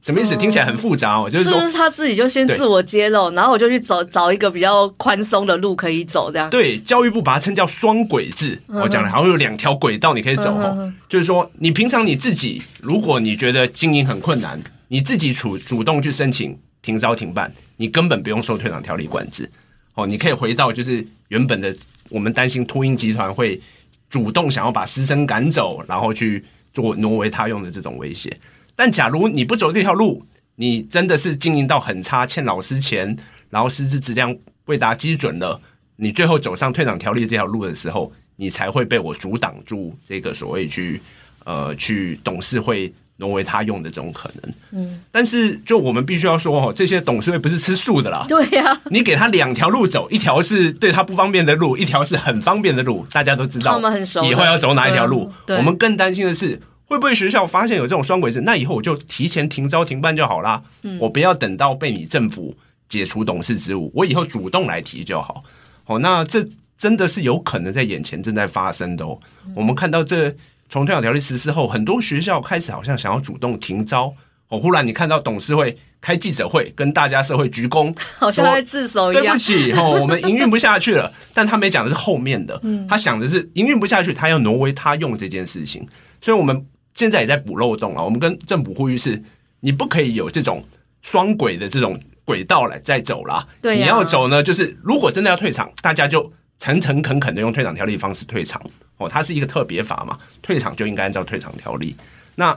[0.00, 0.34] 什么意思？
[0.34, 6.48] 听起来很复杂哦，就是说，是不是他自己就先自我揭露，然后我就去找找一个比较宽松的路可以走，这样？
[6.48, 8.58] 对，教育部把它称叫双轨制。
[8.68, 10.90] 我讲了，好像有两条轨道你可以走哦。
[11.10, 19.50] 就是说，你平常你自己，如果你觉得经营很困难，你自己主主动去申请停招停办，你根本不用受退场条例管制。
[19.96, 21.76] 哦，你可以回到就是原本的。
[22.10, 23.60] 我们担心秃鹰集团会
[24.08, 28.34] 主动想要把师生赶走，然后去做挪为他用的这种威胁。
[28.74, 30.24] 但假如你不走这条路，
[30.56, 33.16] 你真的是经营到很差，欠老师钱，
[33.50, 35.60] 然后师资质量未达基准了，
[35.96, 41.00] 你最后走上退场条例这条路的时候，你才会被我阻挡住这个所谓去
[41.44, 42.92] 呃去董事会。
[43.18, 55.32] 挪为他用的这种可能，嗯，但是就我们必须要说哦，这些董事会不是吃素的啦，对呀、啊，你给他两条路走，一条是对他不方便的路，一条是很方便的路，大家都知道，他们很熟，以后要走哪一条路？
[55.46, 62.54] 嗯、我们更担心的是，会不会学校发现有这种双轨制，那以后我就提前停招停办就好啦，嗯，我不要等到被你政府
[62.86, 65.42] 解除董事职务，我以后主动来提就好。
[65.86, 70.36] 哦，那这真的是有可能在眼前正在发生的哦，嗯、我们看到这。
[70.68, 74.12] 从退场条例实施后，很多学校开始好像想要主动停招。
[74.48, 79.24] 哦，忽然你看到董事会开记者会，跟大家社会鞠躬，好像在自首一样。
[79.24, 81.12] 对不起，哦， 我们营运不下去了。
[81.34, 85.84] 但他没讲的是后面的，他想的是营运不下去，他要挪为他用这件事情。
[86.20, 88.04] 所以我们现在也在补漏洞啊。
[88.04, 89.20] 我们跟政府呼吁是，
[89.58, 90.64] 你不可以有这种
[91.02, 93.44] 双轨的这种轨道来再走啦。
[93.60, 98.62] 对，你要走呢，就是如果真的要退场，大家就诚诚恳恳的用退场条例方式退场。
[98.98, 101.94] 哦，它是一个特别法嘛，退场就应该按照退场条例。
[102.34, 102.56] 那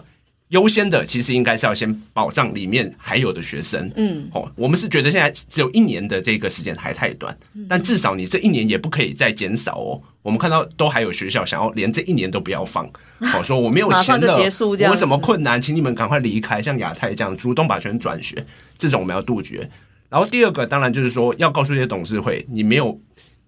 [0.49, 3.91] 优先的其实应该是要先保障里面还有的学生。
[3.95, 10.01] 嗯，哦，我们是觉得现在只有一年的这个时间还太短，但至少你这一年也不可以再减少哦。
[10.23, 12.83] 我们看到都还有学校想要连这一年都不要放，
[13.19, 18.43] 哦，说我没有钱的， 我有什么困难，请你们赶快离开，像亚太这样主动把学生转学，
[18.77, 19.69] 这种我们要杜绝。
[20.09, 22.99] 然后第二个当然就是说要告诉这些董事会，你没有。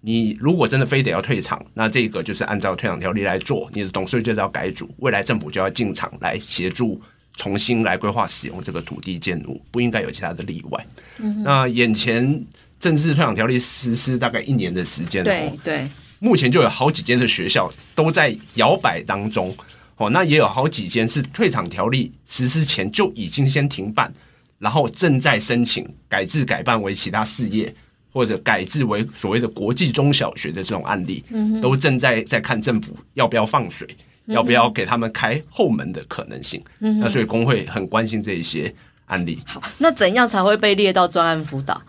[0.04, 7.00] 你如果真的非得要退场，那这个就是按照退场条例来做，你的董事会就是要改组，未来政府就要进场来协助
[7.36, 10.86] 重新来规划使用这个土地建筑，不应该有其他的例外。
[11.18, 12.44] 嗯、那眼前
[12.80, 15.88] 正式退场条例实施大概一年的时间，对对，
[16.18, 19.56] 目前就有好几间的学校都在摇摆当中，
[19.98, 24.12] 哦，那也有好几间是退场条例实施前就已经先停办，
[24.58, 27.72] 然后正在申请改制改办为其他事业。
[28.12, 31.24] 或者改制为所谓的国际中小学的这种案例，
[31.62, 33.88] 都正在在看政府要不要放水，
[34.26, 36.62] 要不要给他们开后门的可能性。
[36.78, 38.72] 那所以工会很关心这一些
[39.06, 39.40] 案例。
[39.46, 41.80] 好，那怎样才会被列到专案辅导？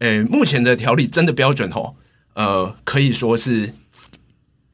[0.00, 1.94] 诶，目前的条例真的标准哦，
[2.34, 3.72] 呃，可以说是，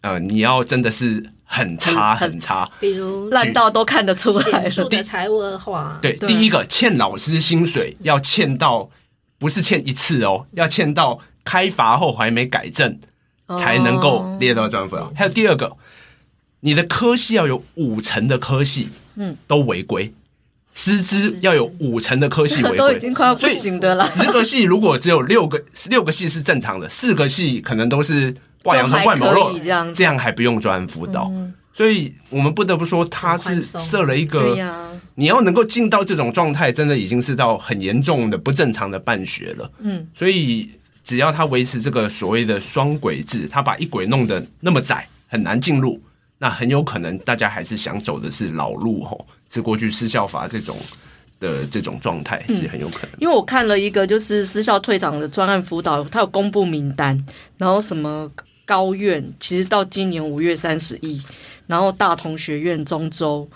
[0.00, 5.98] 呃，你要真的是很差很差，比如烂到都看得出来的财务恶化。
[6.00, 8.88] 对，第一个欠老师薪水要欠到。
[9.40, 13.00] 不是欠一次哦，要欠到开罚后还没改正，
[13.58, 15.10] 才能够列到专辅导。
[15.16, 15.76] 还有第二个，
[16.60, 20.12] 你的科系要有五成的科系，嗯，都违规。
[20.72, 24.06] 师资要有五成的科系违规， 都已经快要不行的了。
[24.06, 31.28] 十个系如果只有六个，六个系是正常的，四个系可能都是挂羊头卖狗肉，这样这样还不用专辅导。
[31.30, 34.54] 嗯、所以我们不得不说，他是设了一个，
[35.14, 39.70] 你要能够进到这种状态，真的已经是到很严重的不正常的办学了。
[39.80, 40.70] 嗯，所以
[41.04, 46.00] 只要他维持这个所谓的双轨制，他把一轨弄得那么窄，很难进入，
[46.38, 49.26] 那很有可能大家还是想走的是老路吼。
[49.52, 50.76] 是过去私校法这种
[51.40, 57.18] 的这种状态是很有可能，因为我看了一个就是私校退场的专案辅导，他有公布名单，
[57.58, 58.30] 然后什么
[58.64, 61.20] 高院，其实到今年五月三十一，
[61.66, 63.48] 然后大同学院、中州。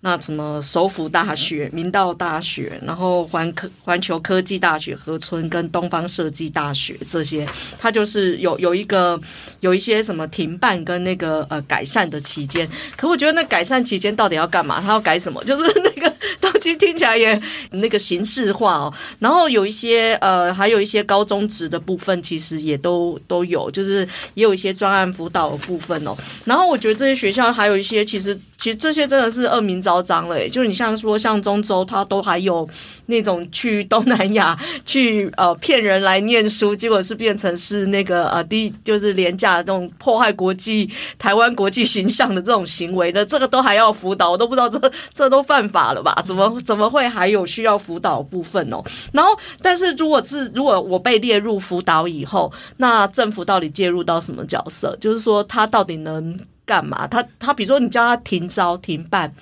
[0.00, 7.44] 那什么首府大学、明道大学，然后环科、环球科技大学、河村跟东方设计大学这些，
[7.78, 9.18] 它就是有有一个
[9.60, 12.68] 有一些什么停办跟那个呃改善的期间。
[12.96, 14.80] 可我觉得那改善期间到底要干嘛？
[14.80, 15.42] 他要改什么？
[15.44, 17.40] 就是那个 东西听起来也
[17.72, 18.92] 那个形式化哦。
[19.18, 26.14] 然后有一些呃，还有一些高中职的部分，其实也都都有，就是也有一些专案辅导的部分哦。
[26.44, 29.96] 然后我觉得这些学校还有一些，其实其实这些真的是恶名昭。
[29.96, 32.68] 嚣张了，就是你像说像中州，他都还有
[33.06, 46.20] 那种去东南亚去呃骗人来念书，结果是变成是那个呃第就是廉价的这种破坏国际台湾国际形象的这种行为的，这个都还要辅导，我都不知道这这都犯法了吧？
[46.26, 48.82] 怎么怎么会还有需要辅导部分哦？
[49.12, 54.94] 然后，但是如果是如果我被列入辅导以后，那政府到底介入到什么角色？
[55.00, 57.06] 就是说他到底能干嘛？
[57.06, 59.32] 他他比如说你叫他停招停办。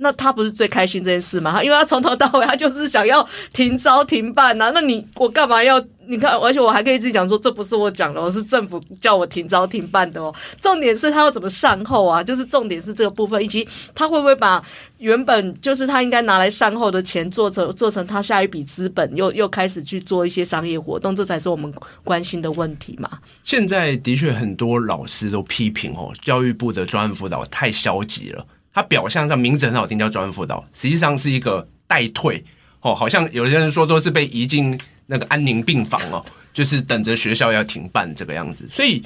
[0.00, 1.62] 那他不是最开心这件事吗？
[1.62, 5.82] 因为他从头到尾他就是想要停招停办呐、那你我干嘛要？
[6.06, 10.34] 你看，而且我还可以自己讲说，这不是我讲的，是政府叫我停招停办的哦。
[10.60, 12.20] 重点是他要怎么善后啊？
[12.20, 14.60] 就是重点是这个部分，以及他会不会把
[14.98, 21.72] 原本就是他应该拿来善后的钱做成做成他下一笔资本，又又开始去做一些商业活动，这才是我们
[22.02, 23.08] 关心的问题嘛。
[23.44, 28.44] 现在的确很多老师都批评哦，教育部的专案辅导太消极了。
[28.72, 32.44] 他表象上名字很好听，叫专辅导，实际上是一个代退
[32.80, 38.68] 哦，好像有些人说都是被移进那个安宁病房哦， 就是等着学校要停办这个样子。
[38.70, 39.02] 所以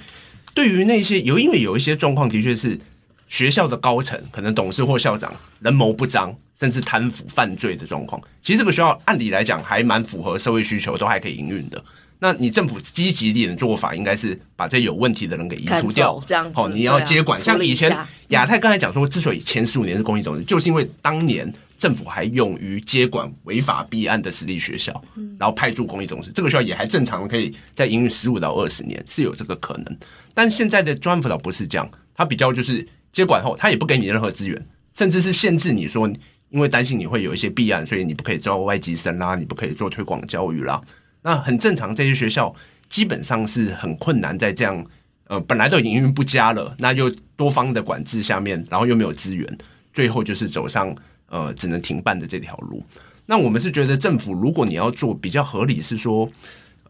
[0.52, 2.78] 对于那些有，因为有一些状况的确是
[3.26, 11.82] 学校的高层可能董事或校长人谋不彰，甚至贪腐犯罪的状况，其实这个学校按理来讲还蛮符合社会需求，都还可以营运的。
[12.18, 17.38] 那你政府积极一点的做法，应该是把这有问题的人给移除掉，这样哦，你要接管。
[17.40, 17.94] 像以前
[18.28, 25.04] 亚太刚才讲说，之所以前十五年是公益董事，就是因为当年政府还勇于接管违法弊案的私立学校，
[25.38, 29.98] 然后派驻公益董事，这个学校也还正常可以在营运十五到二十年，是有这个可能。
[30.32, 36.08] 但现在的专辅导不是这样，他比较就是接管后，他也不给你任何资源，甚至是限制你说，
[36.50, 40.80] 因为担心你会有一些弊案，所以你不可以招外籍生啦，你不可以做推广教育啦。
[41.24, 42.54] 那很正常，这些学校
[42.88, 44.84] 基本上是很困难，在这样
[45.26, 49.58] 呃本来都营运不佳了，那又多方的管制下面，然后又没有资源，
[49.94, 50.94] 最后就是走上
[51.30, 52.84] 呃只能停办的这条路。
[53.24, 56.30] 那我们是觉得政府如果你要做比较合理，是说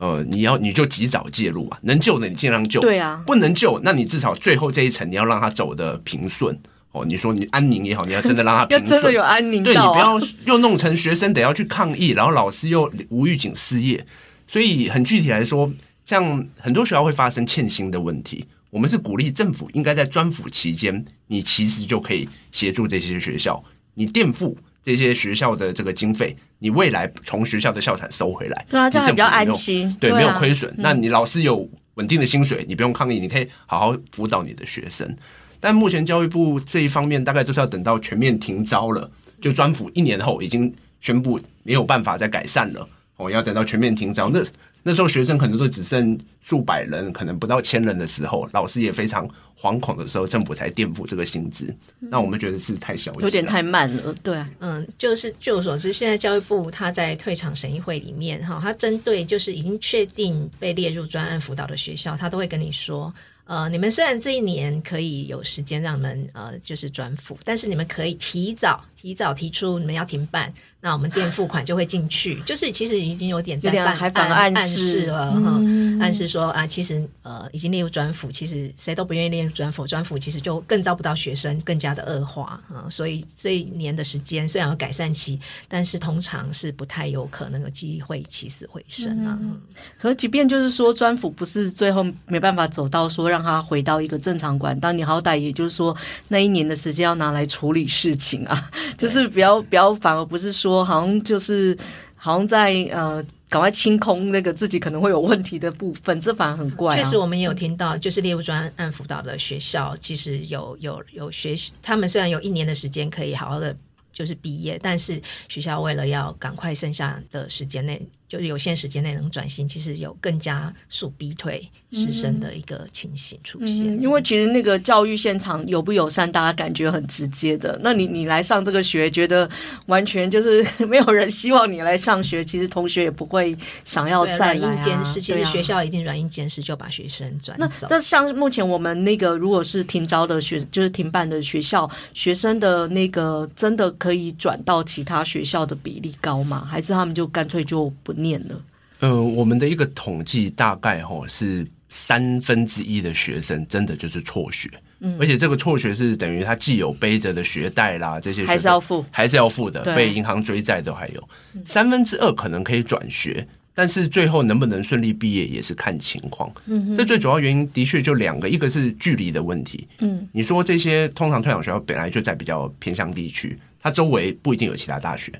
[0.00, 6.58] 呃你要你就及早介入啊，能救的你尽量救，对啊，不能救，那你至少最后这一层你要让他走得平顺
[6.94, 7.04] 哦。
[7.04, 14.06] 你说你安宁也好，你要真的让他 平顺，真的有安宁，对，你不要又弄成学生得要去抗议，然后老师又无预警失业。
[14.46, 15.70] 所以很具体来说，
[16.04, 23.62] 像很多学校会发生欠薪的问题，我们是鼓励政府应该在专辅期间，你其实就可以协助这些学校，
[23.94, 30.72] 你垫付这些学校的这个经费，你未来从学校的校产收回来，对啊，这样比较安心，对，没有亏损。
[30.76, 35.16] 那你老师有稳定的薪水，你不用抗议，你可以好好辅导你的学生。
[35.64, 39.10] 但目前教育部这一方面，大概就是要等到全面停招了，
[39.40, 42.86] 就专辅一年后已经宣布没有办法再改善了。
[43.16, 44.44] 哦，要等到全面停招，那
[44.82, 49.26] 那时候学生可能都只剩数百人，可能不到千人的时候，老师也非常
[49.58, 51.74] 惶恐的时候，政府才垫付这个薪资。
[51.98, 54.14] 那我们觉得是太小，有点太慢了。
[54.22, 63.10] 对，啊嗯，就是据我所知，现在教育部他在退场审议会里面，哈，他针对就是已经确定被列入专案辅导的学校，他都会跟你说。
[63.46, 70.50] 呃，你们虽然这一年可以有时间让你们呃，就是转辅，但是你们可以提早提早提出你们要停办。
[70.80, 82.84] 那我们垫付款就会进去，就是其实已经有点在暗还反暗示了哈，嗯、暗示说啊，其实呃已经列入专辅，其实谁都不愿意列入专辅，专辅其实就更招不到学生，更加的恶化啊。
[82.90, 89.38] 所以这一年的时间虽然有改善期，但是通常是不太有可能有机会起死回生啊。
[89.40, 89.58] 嗯、
[89.98, 95.96] 可即便就是说专辅不是最后没办法走到说让他回到一个正常管道，你好歹也就是说
[96.28, 100.84] 那一年的时间要拿来处理事情啊，就是不要不要反而不是说。
[100.84, 101.76] 好像就是
[102.14, 106.96] 好像在呃，赶快清空那个自己可能会有问题的部分，这反而很怪。
[106.96, 113.76] 确实，我们也有听到，就是猎物专案辅导的学校，其实有有有学习，他们虽然有一年的时间可以好好的
[114.12, 118.00] 就是毕业，但是学校为了要赶快剩下的时间内。
[118.28, 123.86] 就是有限时间内能转型，其实有更加速逼退师生的一个情形出现。
[123.86, 124.00] 嗯嗯。
[124.00, 127.78] 因为其实那个教育现场友不友善，大家感觉很直接的。
[127.82, 129.48] 那你你来上这个学，觉得
[129.86, 134.54] 完全就是 没有人希望你来上学，其实同学也不会想要再来、啊。
[134.54, 137.86] 软硬兼施，其实学校一定软硬兼施，就把学生转走。
[137.90, 146.66] 那像目前我们那个如果是停招的学，就是停办的学校，学生的那个真的可以转到其他学校的比例高吗？
[146.68, 148.14] 还是他们就干脆就不？
[148.24, 148.60] 念了，
[149.00, 154.68] 呃，我们的一个统计大概哈是三分之一的学生真的就是辍学，
[155.00, 161.28] 嗯，而且这个辍学是等于他既有背着的学贷啦，这些还是要付，还是要付的，被银行追债都还有。
[161.66, 166.50] 三分之二可能可以转学，但是最后能不能顺利毕业也是看情况。
[166.66, 169.86] 嗯，这最主要原因的确就两个，一个是距离的问题。
[169.98, 175.32] 嗯，你说这些通常退场学校本来就在比较偏向地区，它周围不一定有其他大学。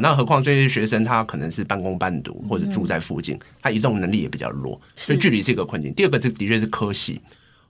[0.00, 5.92] 那何况这些学生他可能是半工半读或者住在附近，他移动能力也比较弱，所以距离是一个困境。
[5.94, 7.20] 第二个，这的确是科系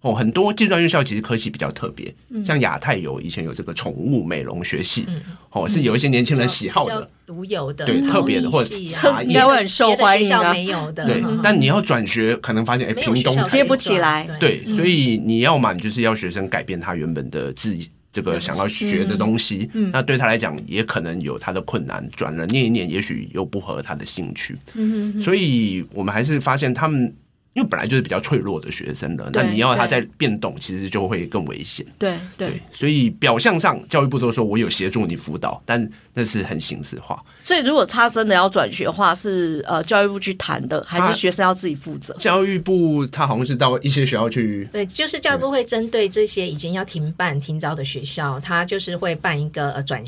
[0.01, 2.15] 哦，很多技专院校其实科系比较特别，
[2.45, 5.07] 像亚太有以前有这个宠物美容学系，
[5.51, 11.23] 哦，是有一些年轻人喜好的独有的对特别的或者茶叶应该会很受欢迎啊，没有的对。
[11.43, 17.91] 但你要转学，可能发现哎，屏东接不起来，对，所以你要嘛，你就是要学生改变他原本的自己。
[18.15, 22.09] 这个想要学的东西，那对他来讲也可能有他的困难。
[22.15, 24.57] 转了念一念，也许又不合他的兴趣。
[24.75, 27.13] 嗯、哼哼，所以我们还是发现他们，
[27.55, 31.87] 因为本来就是比较脆弱的学生了，那你要他再变动，其实就会更危险。
[31.99, 37.23] 对对，对，所以表象上教育部都说我有协助你辅导，但那是很形式化。
[37.41, 42.13] 所以如果他真的要转学的话，是呃教育部去谈的，还是学生要自己负责？
[42.15, 50.05] 教育部他好像是到一些学校去，对，就是教育部会针对这些已经要停办停招的学校，他就是会办一个呃转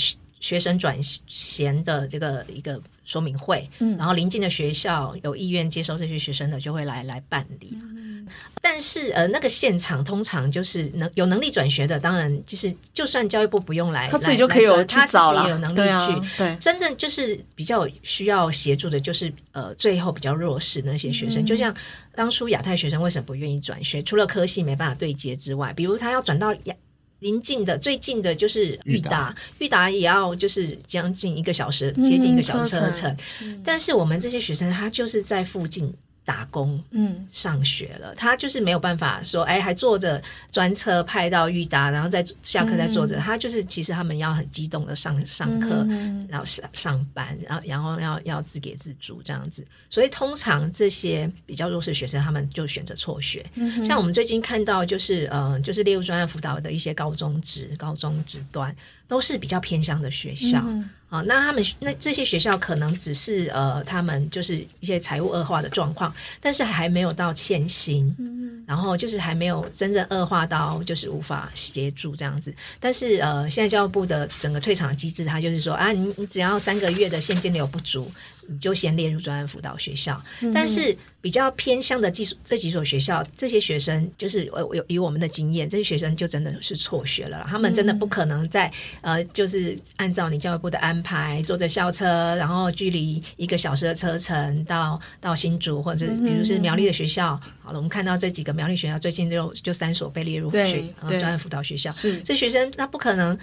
[0.46, 2.80] 学生转衔的这个一个。
[3.06, 7.78] 说明会，然后邻近的学校有意愿接收这些学生的，就会来来办理。
[7.80, 8.26] 嗯、
[8.60, 15.84] 但是呃，那个现场通常就是能有能力转学的，当然就是就算教育部不用来，他自己就可以有他自己也有能力去。
[15.84, 21.40] 对，啊、对，真正就是比较需要协助的，就是呃，最后比较弱势那些学生。
[21.40, 21.72] 嗯、就像
[22.12, 24.02] 当初亚太学生为什么不愿意转学？
[24.02, 26.74] 除了科系没办法对接之外，比如他要转到亚。
[27.20, 33.16] 临近的最近的就是裕达，裕达也要就是将近一个小时，接近一个小时车程。
[33.42, 35.92] 嗯、但是我们这些学生，他就是在附近。
[36.26, 40.20] 打工，嗯，上学了，他就是没有办法说，哎，还坐着
[40.50, 43.16] 专车派到裕达，然后再下课再坐着。
[43.16, 49.64] 嗯、他就是其实他们要很激动的上上课，嗯、然后上上班，然后然后要要自给自足这样子。
[49.88, 53.46] 所以通常这些比较弱势学生，他们就选择辍学。
[53.54, 58.74] 嗯、像我们最近看到，就是呃，就是列入专案辅导的一些高中职、高中职端，
[59.08, 60.60] 都是比较偏乡的学校。
[60.64, 72.52] 嗯啊，那他们那这些学校可能只是呃，他们就是一些财务恶化的状况，但是还没有到欠薪，嗯，然后就是还没有真正恶化到就是无法协助这样子。
[72.80, 78.10] 但是呃，现在教育部的整个退场机制，它就是说啊，你你只要三个月的现金流不足。
[78.48, 88.68] 你就先列入专案辅导学校，嗯、但是比较偏向的技术这几所学校，这些学生就是呃有以我们的经验，这些学生就真的是辍学了，他们真的不可能在、
[89.02, 97.40] 嗯、呃就是按照你教育部的安排，坐着校车，然后距离一个小时的车程到到新竹或者比如是苗栗的学校。
[97.44, 103.36] 嗯、好了，我们看到这几个苗栗学校最近就就三所被列入学呃专案辅导学校，是这学生他不可能。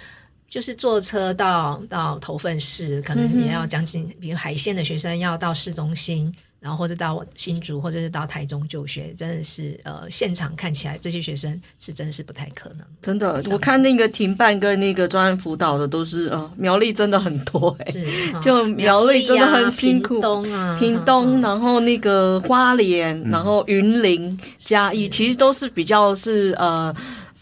[0.48, 12.86] 就是坐车到到头份市，可能也要将近，比如海线的学生要到市中心，然后或者到新竹，或者是到台中就学，真的是呃，现场看起来这些学生是真的是不太可能。
[13.00, 17.92] 真的，我看那个停办跟那个专案辅导的都是呃，苗栗真的很多哎、
[18.40, 26.94] 就苗栗真的很辛苦，屏东啊，屏东，然后那个花莲，然后云林、嘉义，其实都是比较是呃。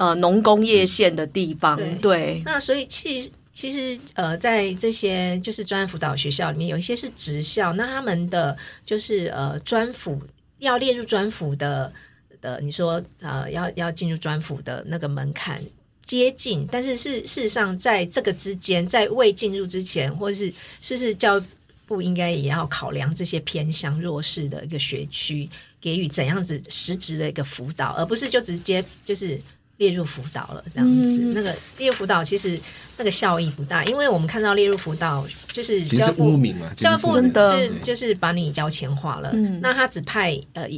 [0.03, 10.21] 呃，农工业县的地方，对，对那所以其实其实呃，在这些就是专案辅导学校里面，有一些是职校，那他们的就是呃专辅
[10.59, 11.93] 要列入专辅的
[12.41, 15.63] 的，你说呃要要进入专辅的那个门槛
[16.05, 21.45] 接近，但是是事实上在这个之间，在未进入之前，或是是是教育
[21.87, 25.49] 部应该也要考量这些偏乡弱势的一个学区，
[25.81, 29.39] 给予怎样子实质的一个辅导，而不是就直接就是。
[29.79, 32.59] 列入辅导了，这样子，嗯、那个列入辅导其实
[32.97, 36.41] 那个效益不大，因为我们看到列入辅导就是教育部，
[36.77, 39.31] 教育部真的就就是把你交钱化了。
[39.35, 40.69] 嗯、那他只派呃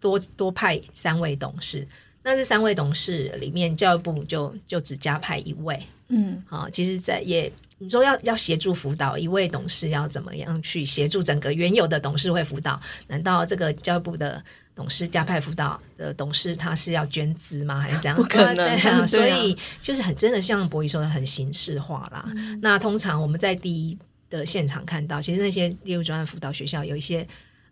[0.00, 1.86] 多多派三位董事，
[2.22, 5.80] 那这三位董事里面，教育部就就只加派一位。
[6.08, 12.80] 嗯，好，其实，在也你说要要协助辅导一位董事，要怎么样去协助整个原有的董事会辅导？
[13.06, 14.42] 难道这个教育部的？
[14.74, 17.80] 董事加派辅导的董事，他是要捐资吗？
[17.80, 18.14] 还是怎样？
[18.14, 18.54] 不可能。
[18.78, 22.24] 对啊，所以就是很真的，像博弈说的，很形式化啦。
[22.36, 23.98] 嗯、那通常我们在第一
[24.30, 27.26] 的现场看到，其实那些列入专案辅导学校有一些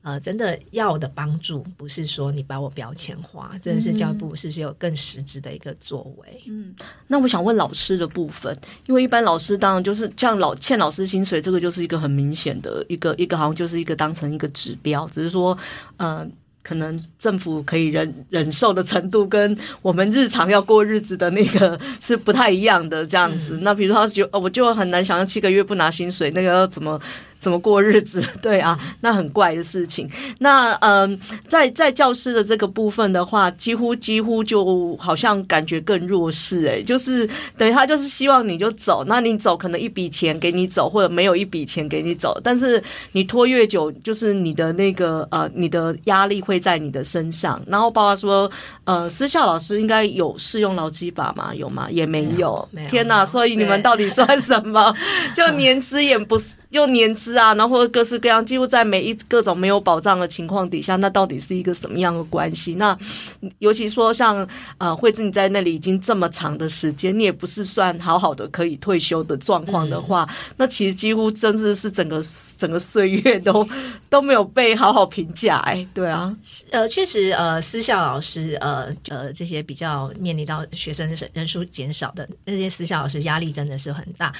[0.06, 6.40] 呃，真的要的帮助，不是说你把我标签化，真的是教育部是不是有更实质的一个作为？
[6.46, 6.72] 嗯，
[7.08, 15.58] 那我想问老师的部分，因为一般老师当然就是像老欠老师薪水，这个就是一个很明显的一个一个，好像就是一个当成一个指标，只是说
[15.96, 16.18] 嗯。
[16.18, 16.28] 呃
[16.66, 23.56] 可能政府可以忍忍受的程度，跟我们日常要过日子的那个是不太一样的这样子。
[23.56, 27.00] 嗯、那比如说他就，我就很难想象七个月不拿薪水，那个要怎么？
[27.38, 28.22] 怎么过日子？
[28.42, 30.10] 对啊，那很怪的事情。
[30.38, 42.82] 那嗯、呃，在在教师的这个部分的话，几乎几乎就好像感觉更弱势诶、欸，就是等于他就是希望你就走，那你走可能一笔钱给你走，或者没有一笔钱给你走，但是
[43.12, 47.60] 你拖越久，就是你的那个呃，你的压力会在你的身上。
[47.66, 48.50] 然后爸爸说，
[48.84, 51.54] 呃，私校老师应该有适用劳基法吗？
[51.54, 51.88] 有吗？
[51.90, 52.26] 也没有。
[52.26, 53.24] 没有没有天哪！
[53.24, 54.94] 所以你们到底算什么？
[55.34, 56.54] 就年资也不是。
[56.76, 62.74] 就年资啊，然后或者各式各样，几乎在每一各种没有保障的情况底下，那到底是一个什么样的关系？
[62.74, 62.96] 那
[63.58, 64.46] 尤其说像
[64.78, 72.20] 呃，惠子你在那里已经这么长的时间，你也不是算好好的可以退休的状况的话，嗯、那其实几乎真的是整个
[72.58, 73.66] 整个岁月都
[74.10, 75.56] 都没有被好好评价。
[75.60, 76.36] 哎，对啊，
[76.70, 84.30] 呃，确实呃，私校老师呃呃这些比较面临到学生人数减少的那些私校老师压力真的是很大，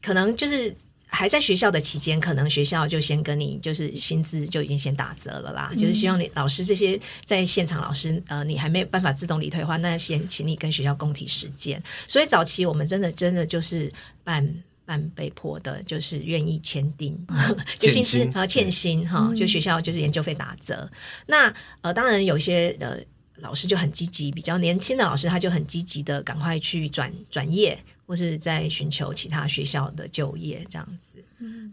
[0.00, 0.74] 可能就是。
[1.14, 11.80] 还在学校的期间，可能学校就先跟你就是薪资就已经先打折了啦，嗯、就是希望你老师这些在现场老师，呃，你还没有办法自动离退的话，那先请你跟学校共体时艰。
[12.08, 13.92] 所以早期我们真的真的就是
[14.24, 14.42] 半
[14.86, 17.14] 半被迫的，就是愿意签订，
[17.78, 20.76] 就薪资和欠薪哈，就学校就是研究费打折。
[20.76, 20.90] 嗯、
[21.26, 22.96] 那呃，当然有些呃
[23.36, 27.78] 老师就很积极，比较年轻的老师他就很积极的赶快去转转业。
[28.06, 31.24] 或是在寻求其他学校的就业这样子，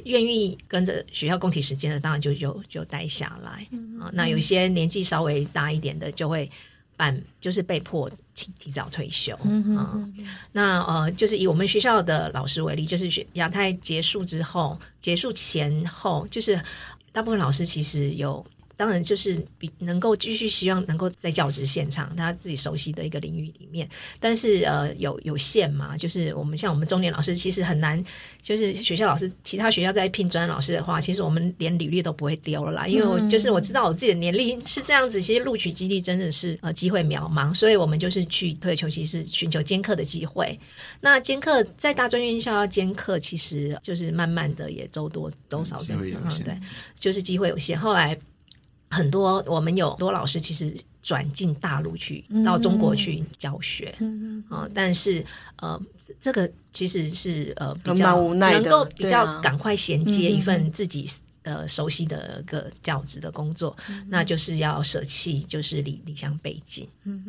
[0.06, 3.68] 愿意跟着学校供体时间的，当然就就就待下来
[4.00, 4.10] 啊。
[4.14, 6.50] 那有一些年纪稍微大一点的，就会
[6.96, 9.36] 办，就是被迫提提早退休
[9.78, 10.00] 啊。
[10.52, 16.62] 那呃，就是以我们学校的老师为例，就是学亚太结束之后，结束前后，就是
[17.12, 18.46] 大部分老师其实有。
[18.80, 23.86] 当然，就是比能够继续希望能够在教职现场，他自己熟悉的一个领域里面，
[24.22, 28.02] 但是呃有有限嘛，就是我们像我们中年老师，其实很难，
[28.42, 40.58] 就是学校老师，其他学校在聘专老师的话，其实我们连履历都不会丢了啦，因为我就是我知道我自己的年龄是这样子，其实录取几率真的是呃机会渺茫，所以我们就是去退而求其次，寻求兼课的机会。
[41.02, 46.58] 那兼课在大专院校要兼课，其实就是慢慢的也周多周少这样子，嗯，对，
[46.98, 47.78] 就是机会有限。
[47.78, 48.18] 后来。
[48.90, 55.24] 很多我们有多老师其实转进大陆去，到中国去教学，嗯啊、呃，但是
[55.58, 55.82] 呃，
[56.20, 61.10] 这个其实是呃比较能够比较赶快衔接一份自己
[61.44, 66.86] 呃熟悉的一个教职的工作，嗯、那就是要舍弃就是离离乡背井，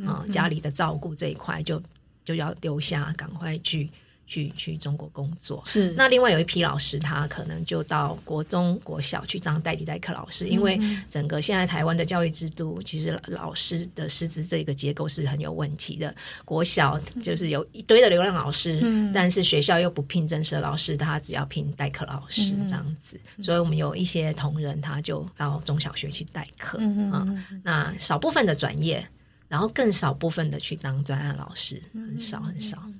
[0.06, 1.80] 啊、呃，家里的照顾这一块就
[2.24, 3.88] 就要丢下，赶快去。
[4.30, 10.78] 去去中国工作是，那另外有一批老师，他可能就到国中、国小去当代理代课老师，因为
[11.08, 16.14] 整个现在台湾的教育制度，其实老师的师资这个结构是很有问题的。
[16.44, 23.18] 国小就是有一堆的流浪老师，嗯、但是学校又不聘正式的老师，他只要聘代课老师这样子。
[23.36, 27.26] 嗯、所以我们有一些同仁，他就到中小学去代课、嗯、啊。
[27.64, 29.04] 那少部分的转业，
[29.48, 32.78] 然后更少部分的去当专案老师，很少很少。
[32.86, 32.94] 嗯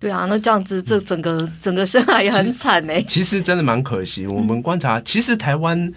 [0.00, 3.02] 对啊，那这样子，这整个整个生涯也很惨哎。
[3.02, 4.26] 其实真的蛮可惜。
[4.26, 5.92] 我们观察，其实台湾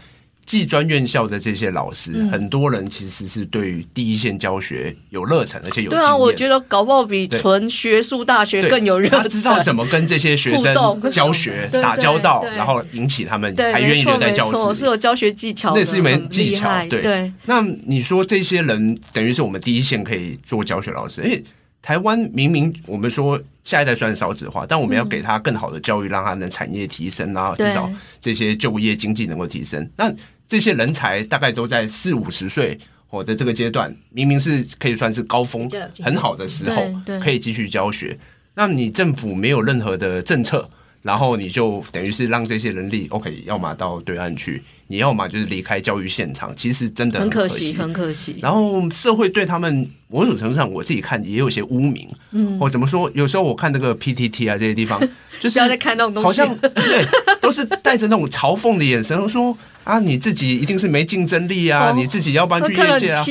[0.46, 5.90] 技专院校的这些老师，嗯、很多人其实是对于第一线教学有热忱，而且有。
[5.90, 9.22] 对啊，我觉得搞不好比纯学术大学更有热忱。
[9.22, 10.76] 他知道怎么跟这些学生
[11.10, 16.70] 教学 打交道，然后引起他们还愿意留在教室，是有教学技巧，那是一门技巧。
[16.90, 21.42] 对，对，那你说这些人等于是我们第一线可以做教学老师，哎。
[21.84, 29.88] 台湾明明我们说下一代虽然少子化，但我们要给他更好的教育，让他能产业提升啊，至少这些就业经济能够提升。
[29.98, 30.12] 那
[30.48, 35.70] 这些人才大概都在四五十岁或者这个阶段，明明是可以算是高峰
[36.02, 36.82] 很好的时候，
[37.22, 38.18] 可以继续教学。
[38.56, 40.70] 那你政府没有任何的政策，
[41.04, 44.64] 然后你就等于是让这些人力 OK，要么到对岸去。
[44.88, 48.38] 你要么就是离开教育现场，其实真的很可惜，很可惜。
[48.42, 52.08] 然后社会对他们某种程度上，我自己看也有些污名。
[52.32, 53.10] 嗯，我怎么说？
[53.16, 55.02] 有时候我看那个 PTT 啊这些地方，
[55.40, 57.06] 就是要在看那种东西，好像对，
[57.42, 63.24] 都是带着那种嘲讽的眼神，说啊，你自己一定是没竞争力啊，你自己要不然去业界啊。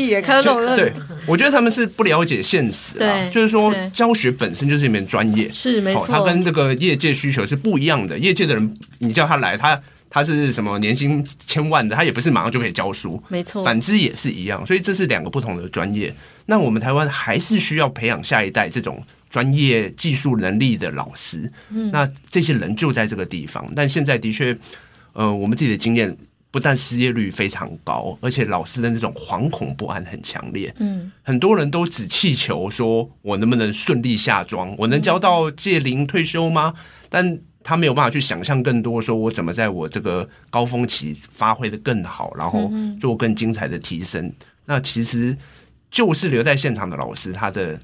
[0.76, 0.92] 对，
[1.26, 8.18] 我觉得他们是不了解现实啊，就是说教学本身就是一门专业，是没错，他跟这个业界需求是不一样的。
[8.18, 9.80] 业界的人，你叫他来，他。
[10.14, 11.96] 他是什么年薪千万的？
[11.96, 13.64] 他也不是马上就可以教书，没错。
[13.64, 16.14] 反之也是一样，所以这是两个不同的专业。
[16.44, 21.50] 那我们台湾还是需要培养下一代这种专业技术能力的老师。
[21.70, 23.66] 嗯，那这些人就在这个地方。
[23.74, 24.54] 但现在的确，
[25.14, 26.14] 呃，我们自己的经验，
[26.52, 30.72] 不但失业率非常高，而且老师的那种惶恐不安很强烈。
[30.78, 34.72] 嗯，很多人都只气求说，我能不能顺利下庄？
[34.76, 36.74] 我能交到届龄退休吗？
[37.08, 44.26] 但他没有办法去想象更多，说我怎么在我这个高峰期发挥的更好，然后做更精彩的提升。
[44.26, 44.34] 嗯、
[44.66, 45.34] 那其实
[45.90, 47.80] 就是留在现场的老师，他的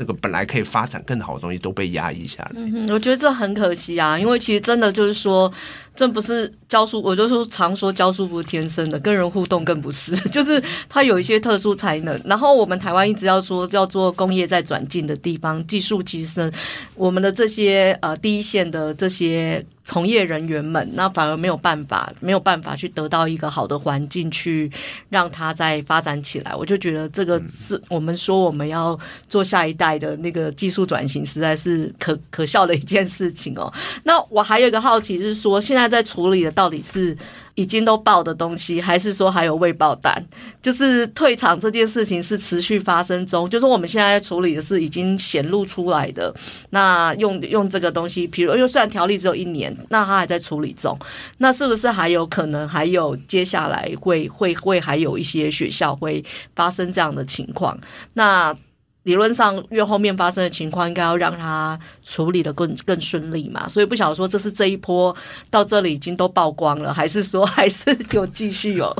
[0.00, 2.52] 那个本来可以发展更好的东西都被压抑下来。
[2.56, 5.52] 嗯，我觉得这很可惜啊，因为其实真的就是说。
[5.96, 12.18] 这不是教书，我就说常说教书不是天生的，跟人互动更不是， 就是他有一些特殊才能。
[12.24, 16.50] 然后我们台湾一直要说叫做工业在转进的地方，技术提升，
[16.94, 24.70] 我们的这些呃第一线的这些从业人员们，那反而没有办法，没有办法去得到一个好的环境去
[25.08, 26.54] 让他再发展起来。
[26.54, 33.70] 我就觉得这个是我们说我们要做下一代的那个技术转型，实在是可可笑的一件事情哦。
[34.04, 35.90] 那我还有一个好奇是说，现在。
[35.90, 37.18] 在处理的到底是
[37.60, 40.24] 已经都报的东西，还是说还有未报单？
[40.62, 46.34] 就是退场这件事情是持续发生中，就是我们现在处理的是已经显露出来的。
[46.70, 50.98] 那用用这个东西，比如因为虽然条例只有一年，那它还在处理中，
[51.36, 56.24] 那是不是还有可能还有接下来会会会还有一些学校会
[56.56, 57.78] 发生这样的情况？
[58.14, 58.56] 那
[59.04, 63.68] 理论上，越后面发生的情况，应该要让他处理的更更顺利嘛。
[63.68, 65.14] 所以不晓得说，这是这一波
[65.48, 68.94] 到这里已经都曝光了，还是说 还是有继续有？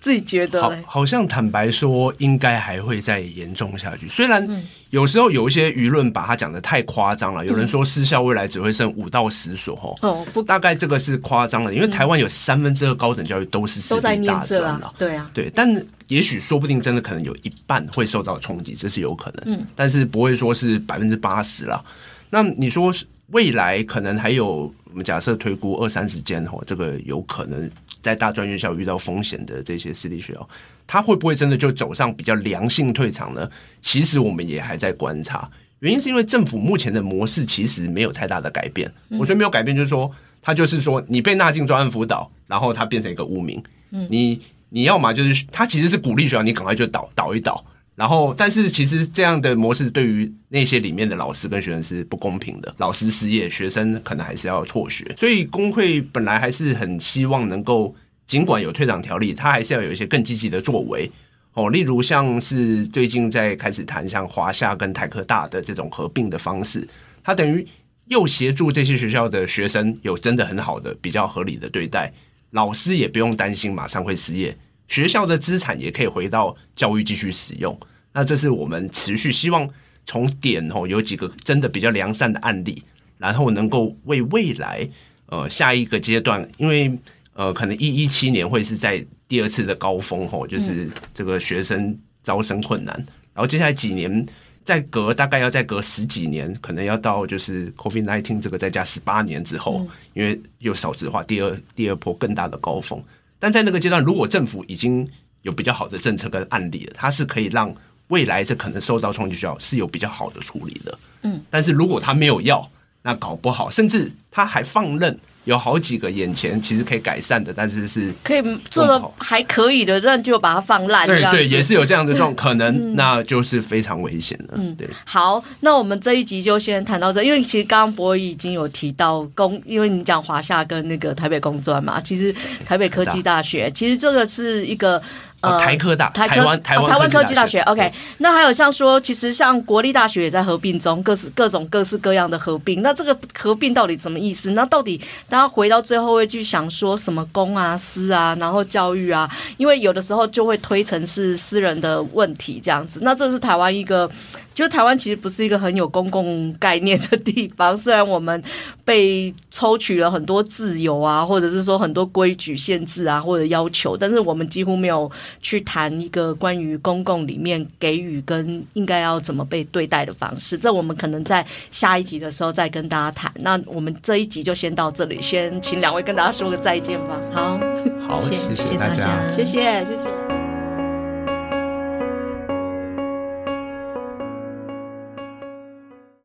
[0.00, 4.06] 自己觉得，好，好像坦白说，应该还会再严重下去。
[4.08, 4.46] 虽然
[4.94, 15.84] 有时候有一些舆论把它讲的太夸张了，有人说私校未来只会剩五到十所，哦，不，大概这个是夸张了，因为台湾有三分之二高等教育都是私立大专了，对啊，对，但。
[16.08, 19.42] 也许说不定真的可能有一半会受到冲击，这是有可能。
[19.46, 21.82] 嗯，但是不会说是百分之八十了。
[22.28, 22.92] 那你说
[23.28, 27.68] 未来可能还有，我们假设推估二三十间哦，这个有可能
[28.02, 30.46] 在大专院校遇到风险的这些私立学校，
[30.86, 33.48] 它会不会真的就走上比较良性退场呢？
[33.82, 38.90] 其实我们也还在观察，原因是因为政府目前的模式其实没有太大的改变。
[39.10, 40.10] 我说没有改变，就是说
[40.40, 43.62] 它就是说你被纳进专案辅导，然后它变成一个污名。
[43.90, 44.40] 嗯，你。
[44.70, 47.64] 你要嘛就是他其实是鼓励学校，你赶快就倒倒一倒，
[47.94, 57.94] 然后但是其实这样的模式对于那些里面的老师跟学生是不公平的，老师失业，学生可能还是要辍学，所以工会本来还是很希望能够，
[58.26, 61.10] 尽管有退场条例，他还是要有一些更积极的作为
[61.52, 66.88] 哦，例如像是最近在开始谈像华夏跟台科大的这种合并的方式，
[67.22, 67.66] 他等于
[68.06, 72.12] 又协助这些学校的学生有真的很好的比较合理的对待，
[72.50, 74.56] 老师也不用担心马上会失业。
[74.88, 77.78] 学校的资产也可以回到教育继续使用，
[78.12, 79.68] 那这是我们持续希望
[80.04, 82.82] 从点吼有几个真的比较良善的案例，
[83.16, 84.86] 然后能够为未来
[85.26, 86.92] 呃下一个阶段，因为
[87.34, 92.94] 呃可能一一七年会是在第二次的高峰吼，就是这个学生招生困难，
[93.34, 94.26] 然后接下来几年
[94.64, 103.02] 再隔大概要再隔十几年，可能要到就是 COVID-19 这个再加十八年之后，因为又少子化第二第二波更大的高峰。
[103.38, 105.06] 但在那个阶段，如果政府已经
[105.42, 107.74] 有比较好的政策跟案例了，它是可以让
[108.08, 110.98] 未来这可能受到冲击学校是有比较好的处理的。
[111.22, 112.66] 嗯，但是如果他没有要，
[113.02, 121.06] 那搞不好甚至他还放任有好几个眼前其实可以改善的，但是是可以做的还可以的，这样就把它放烂。
[121.06, 124.54] 对对，也是有这样的这种，可能那就是非常危险了。
[124.56, 124.88] 嗯，对。
[125.04, 132.34] 好，那我们这一集就先谈到这，因为其实刚刚柏纬已经有提到工，因为你讲华夏跟那个台北工专嘛，其实
[132.64, 135.00] 台北科技大学，其实这个是一个。
[135.44, 137.92] 呃，台科大，台湾台湾台湾科技大学，OK。
[138.18, 142.82] 那还有像说，其实像国立大学也在合并中，各式各种各式各样的合并。
[142.82, 144.52] 那这个合并到底什么意思？
[144.52, 149.28] 那到底大家回到最后会去想说什么公啊、私啊，然后教育啊？
[149.56, 153.00] 因为有的时候就会推成是私人的问题这样子。
[153.02, 154.10] 那这是台湾一个。
[154.54, 158.42] 就台湾其实不是一个很有公共概念的地方，虽然我们
[158.84, 165.10] 被抽取了很多自由啊，或者是说很多规矩限制啊，或者要求，但是我们几乎没有
[165.42, 170.56] 去谈一个关于公共里面给予跟应该要怎么被对待的方式。
[170.56, 173.32] 这我们可能在下一集的时候再跟大家谈。
[173.40, 177.18] 那我们这一集就先到这里，先请两位跟大家说个再见吧。
[177.32, 177.58] 好，
[178.06, 180.33] 好，谢谢大家，谢谢，谢谢。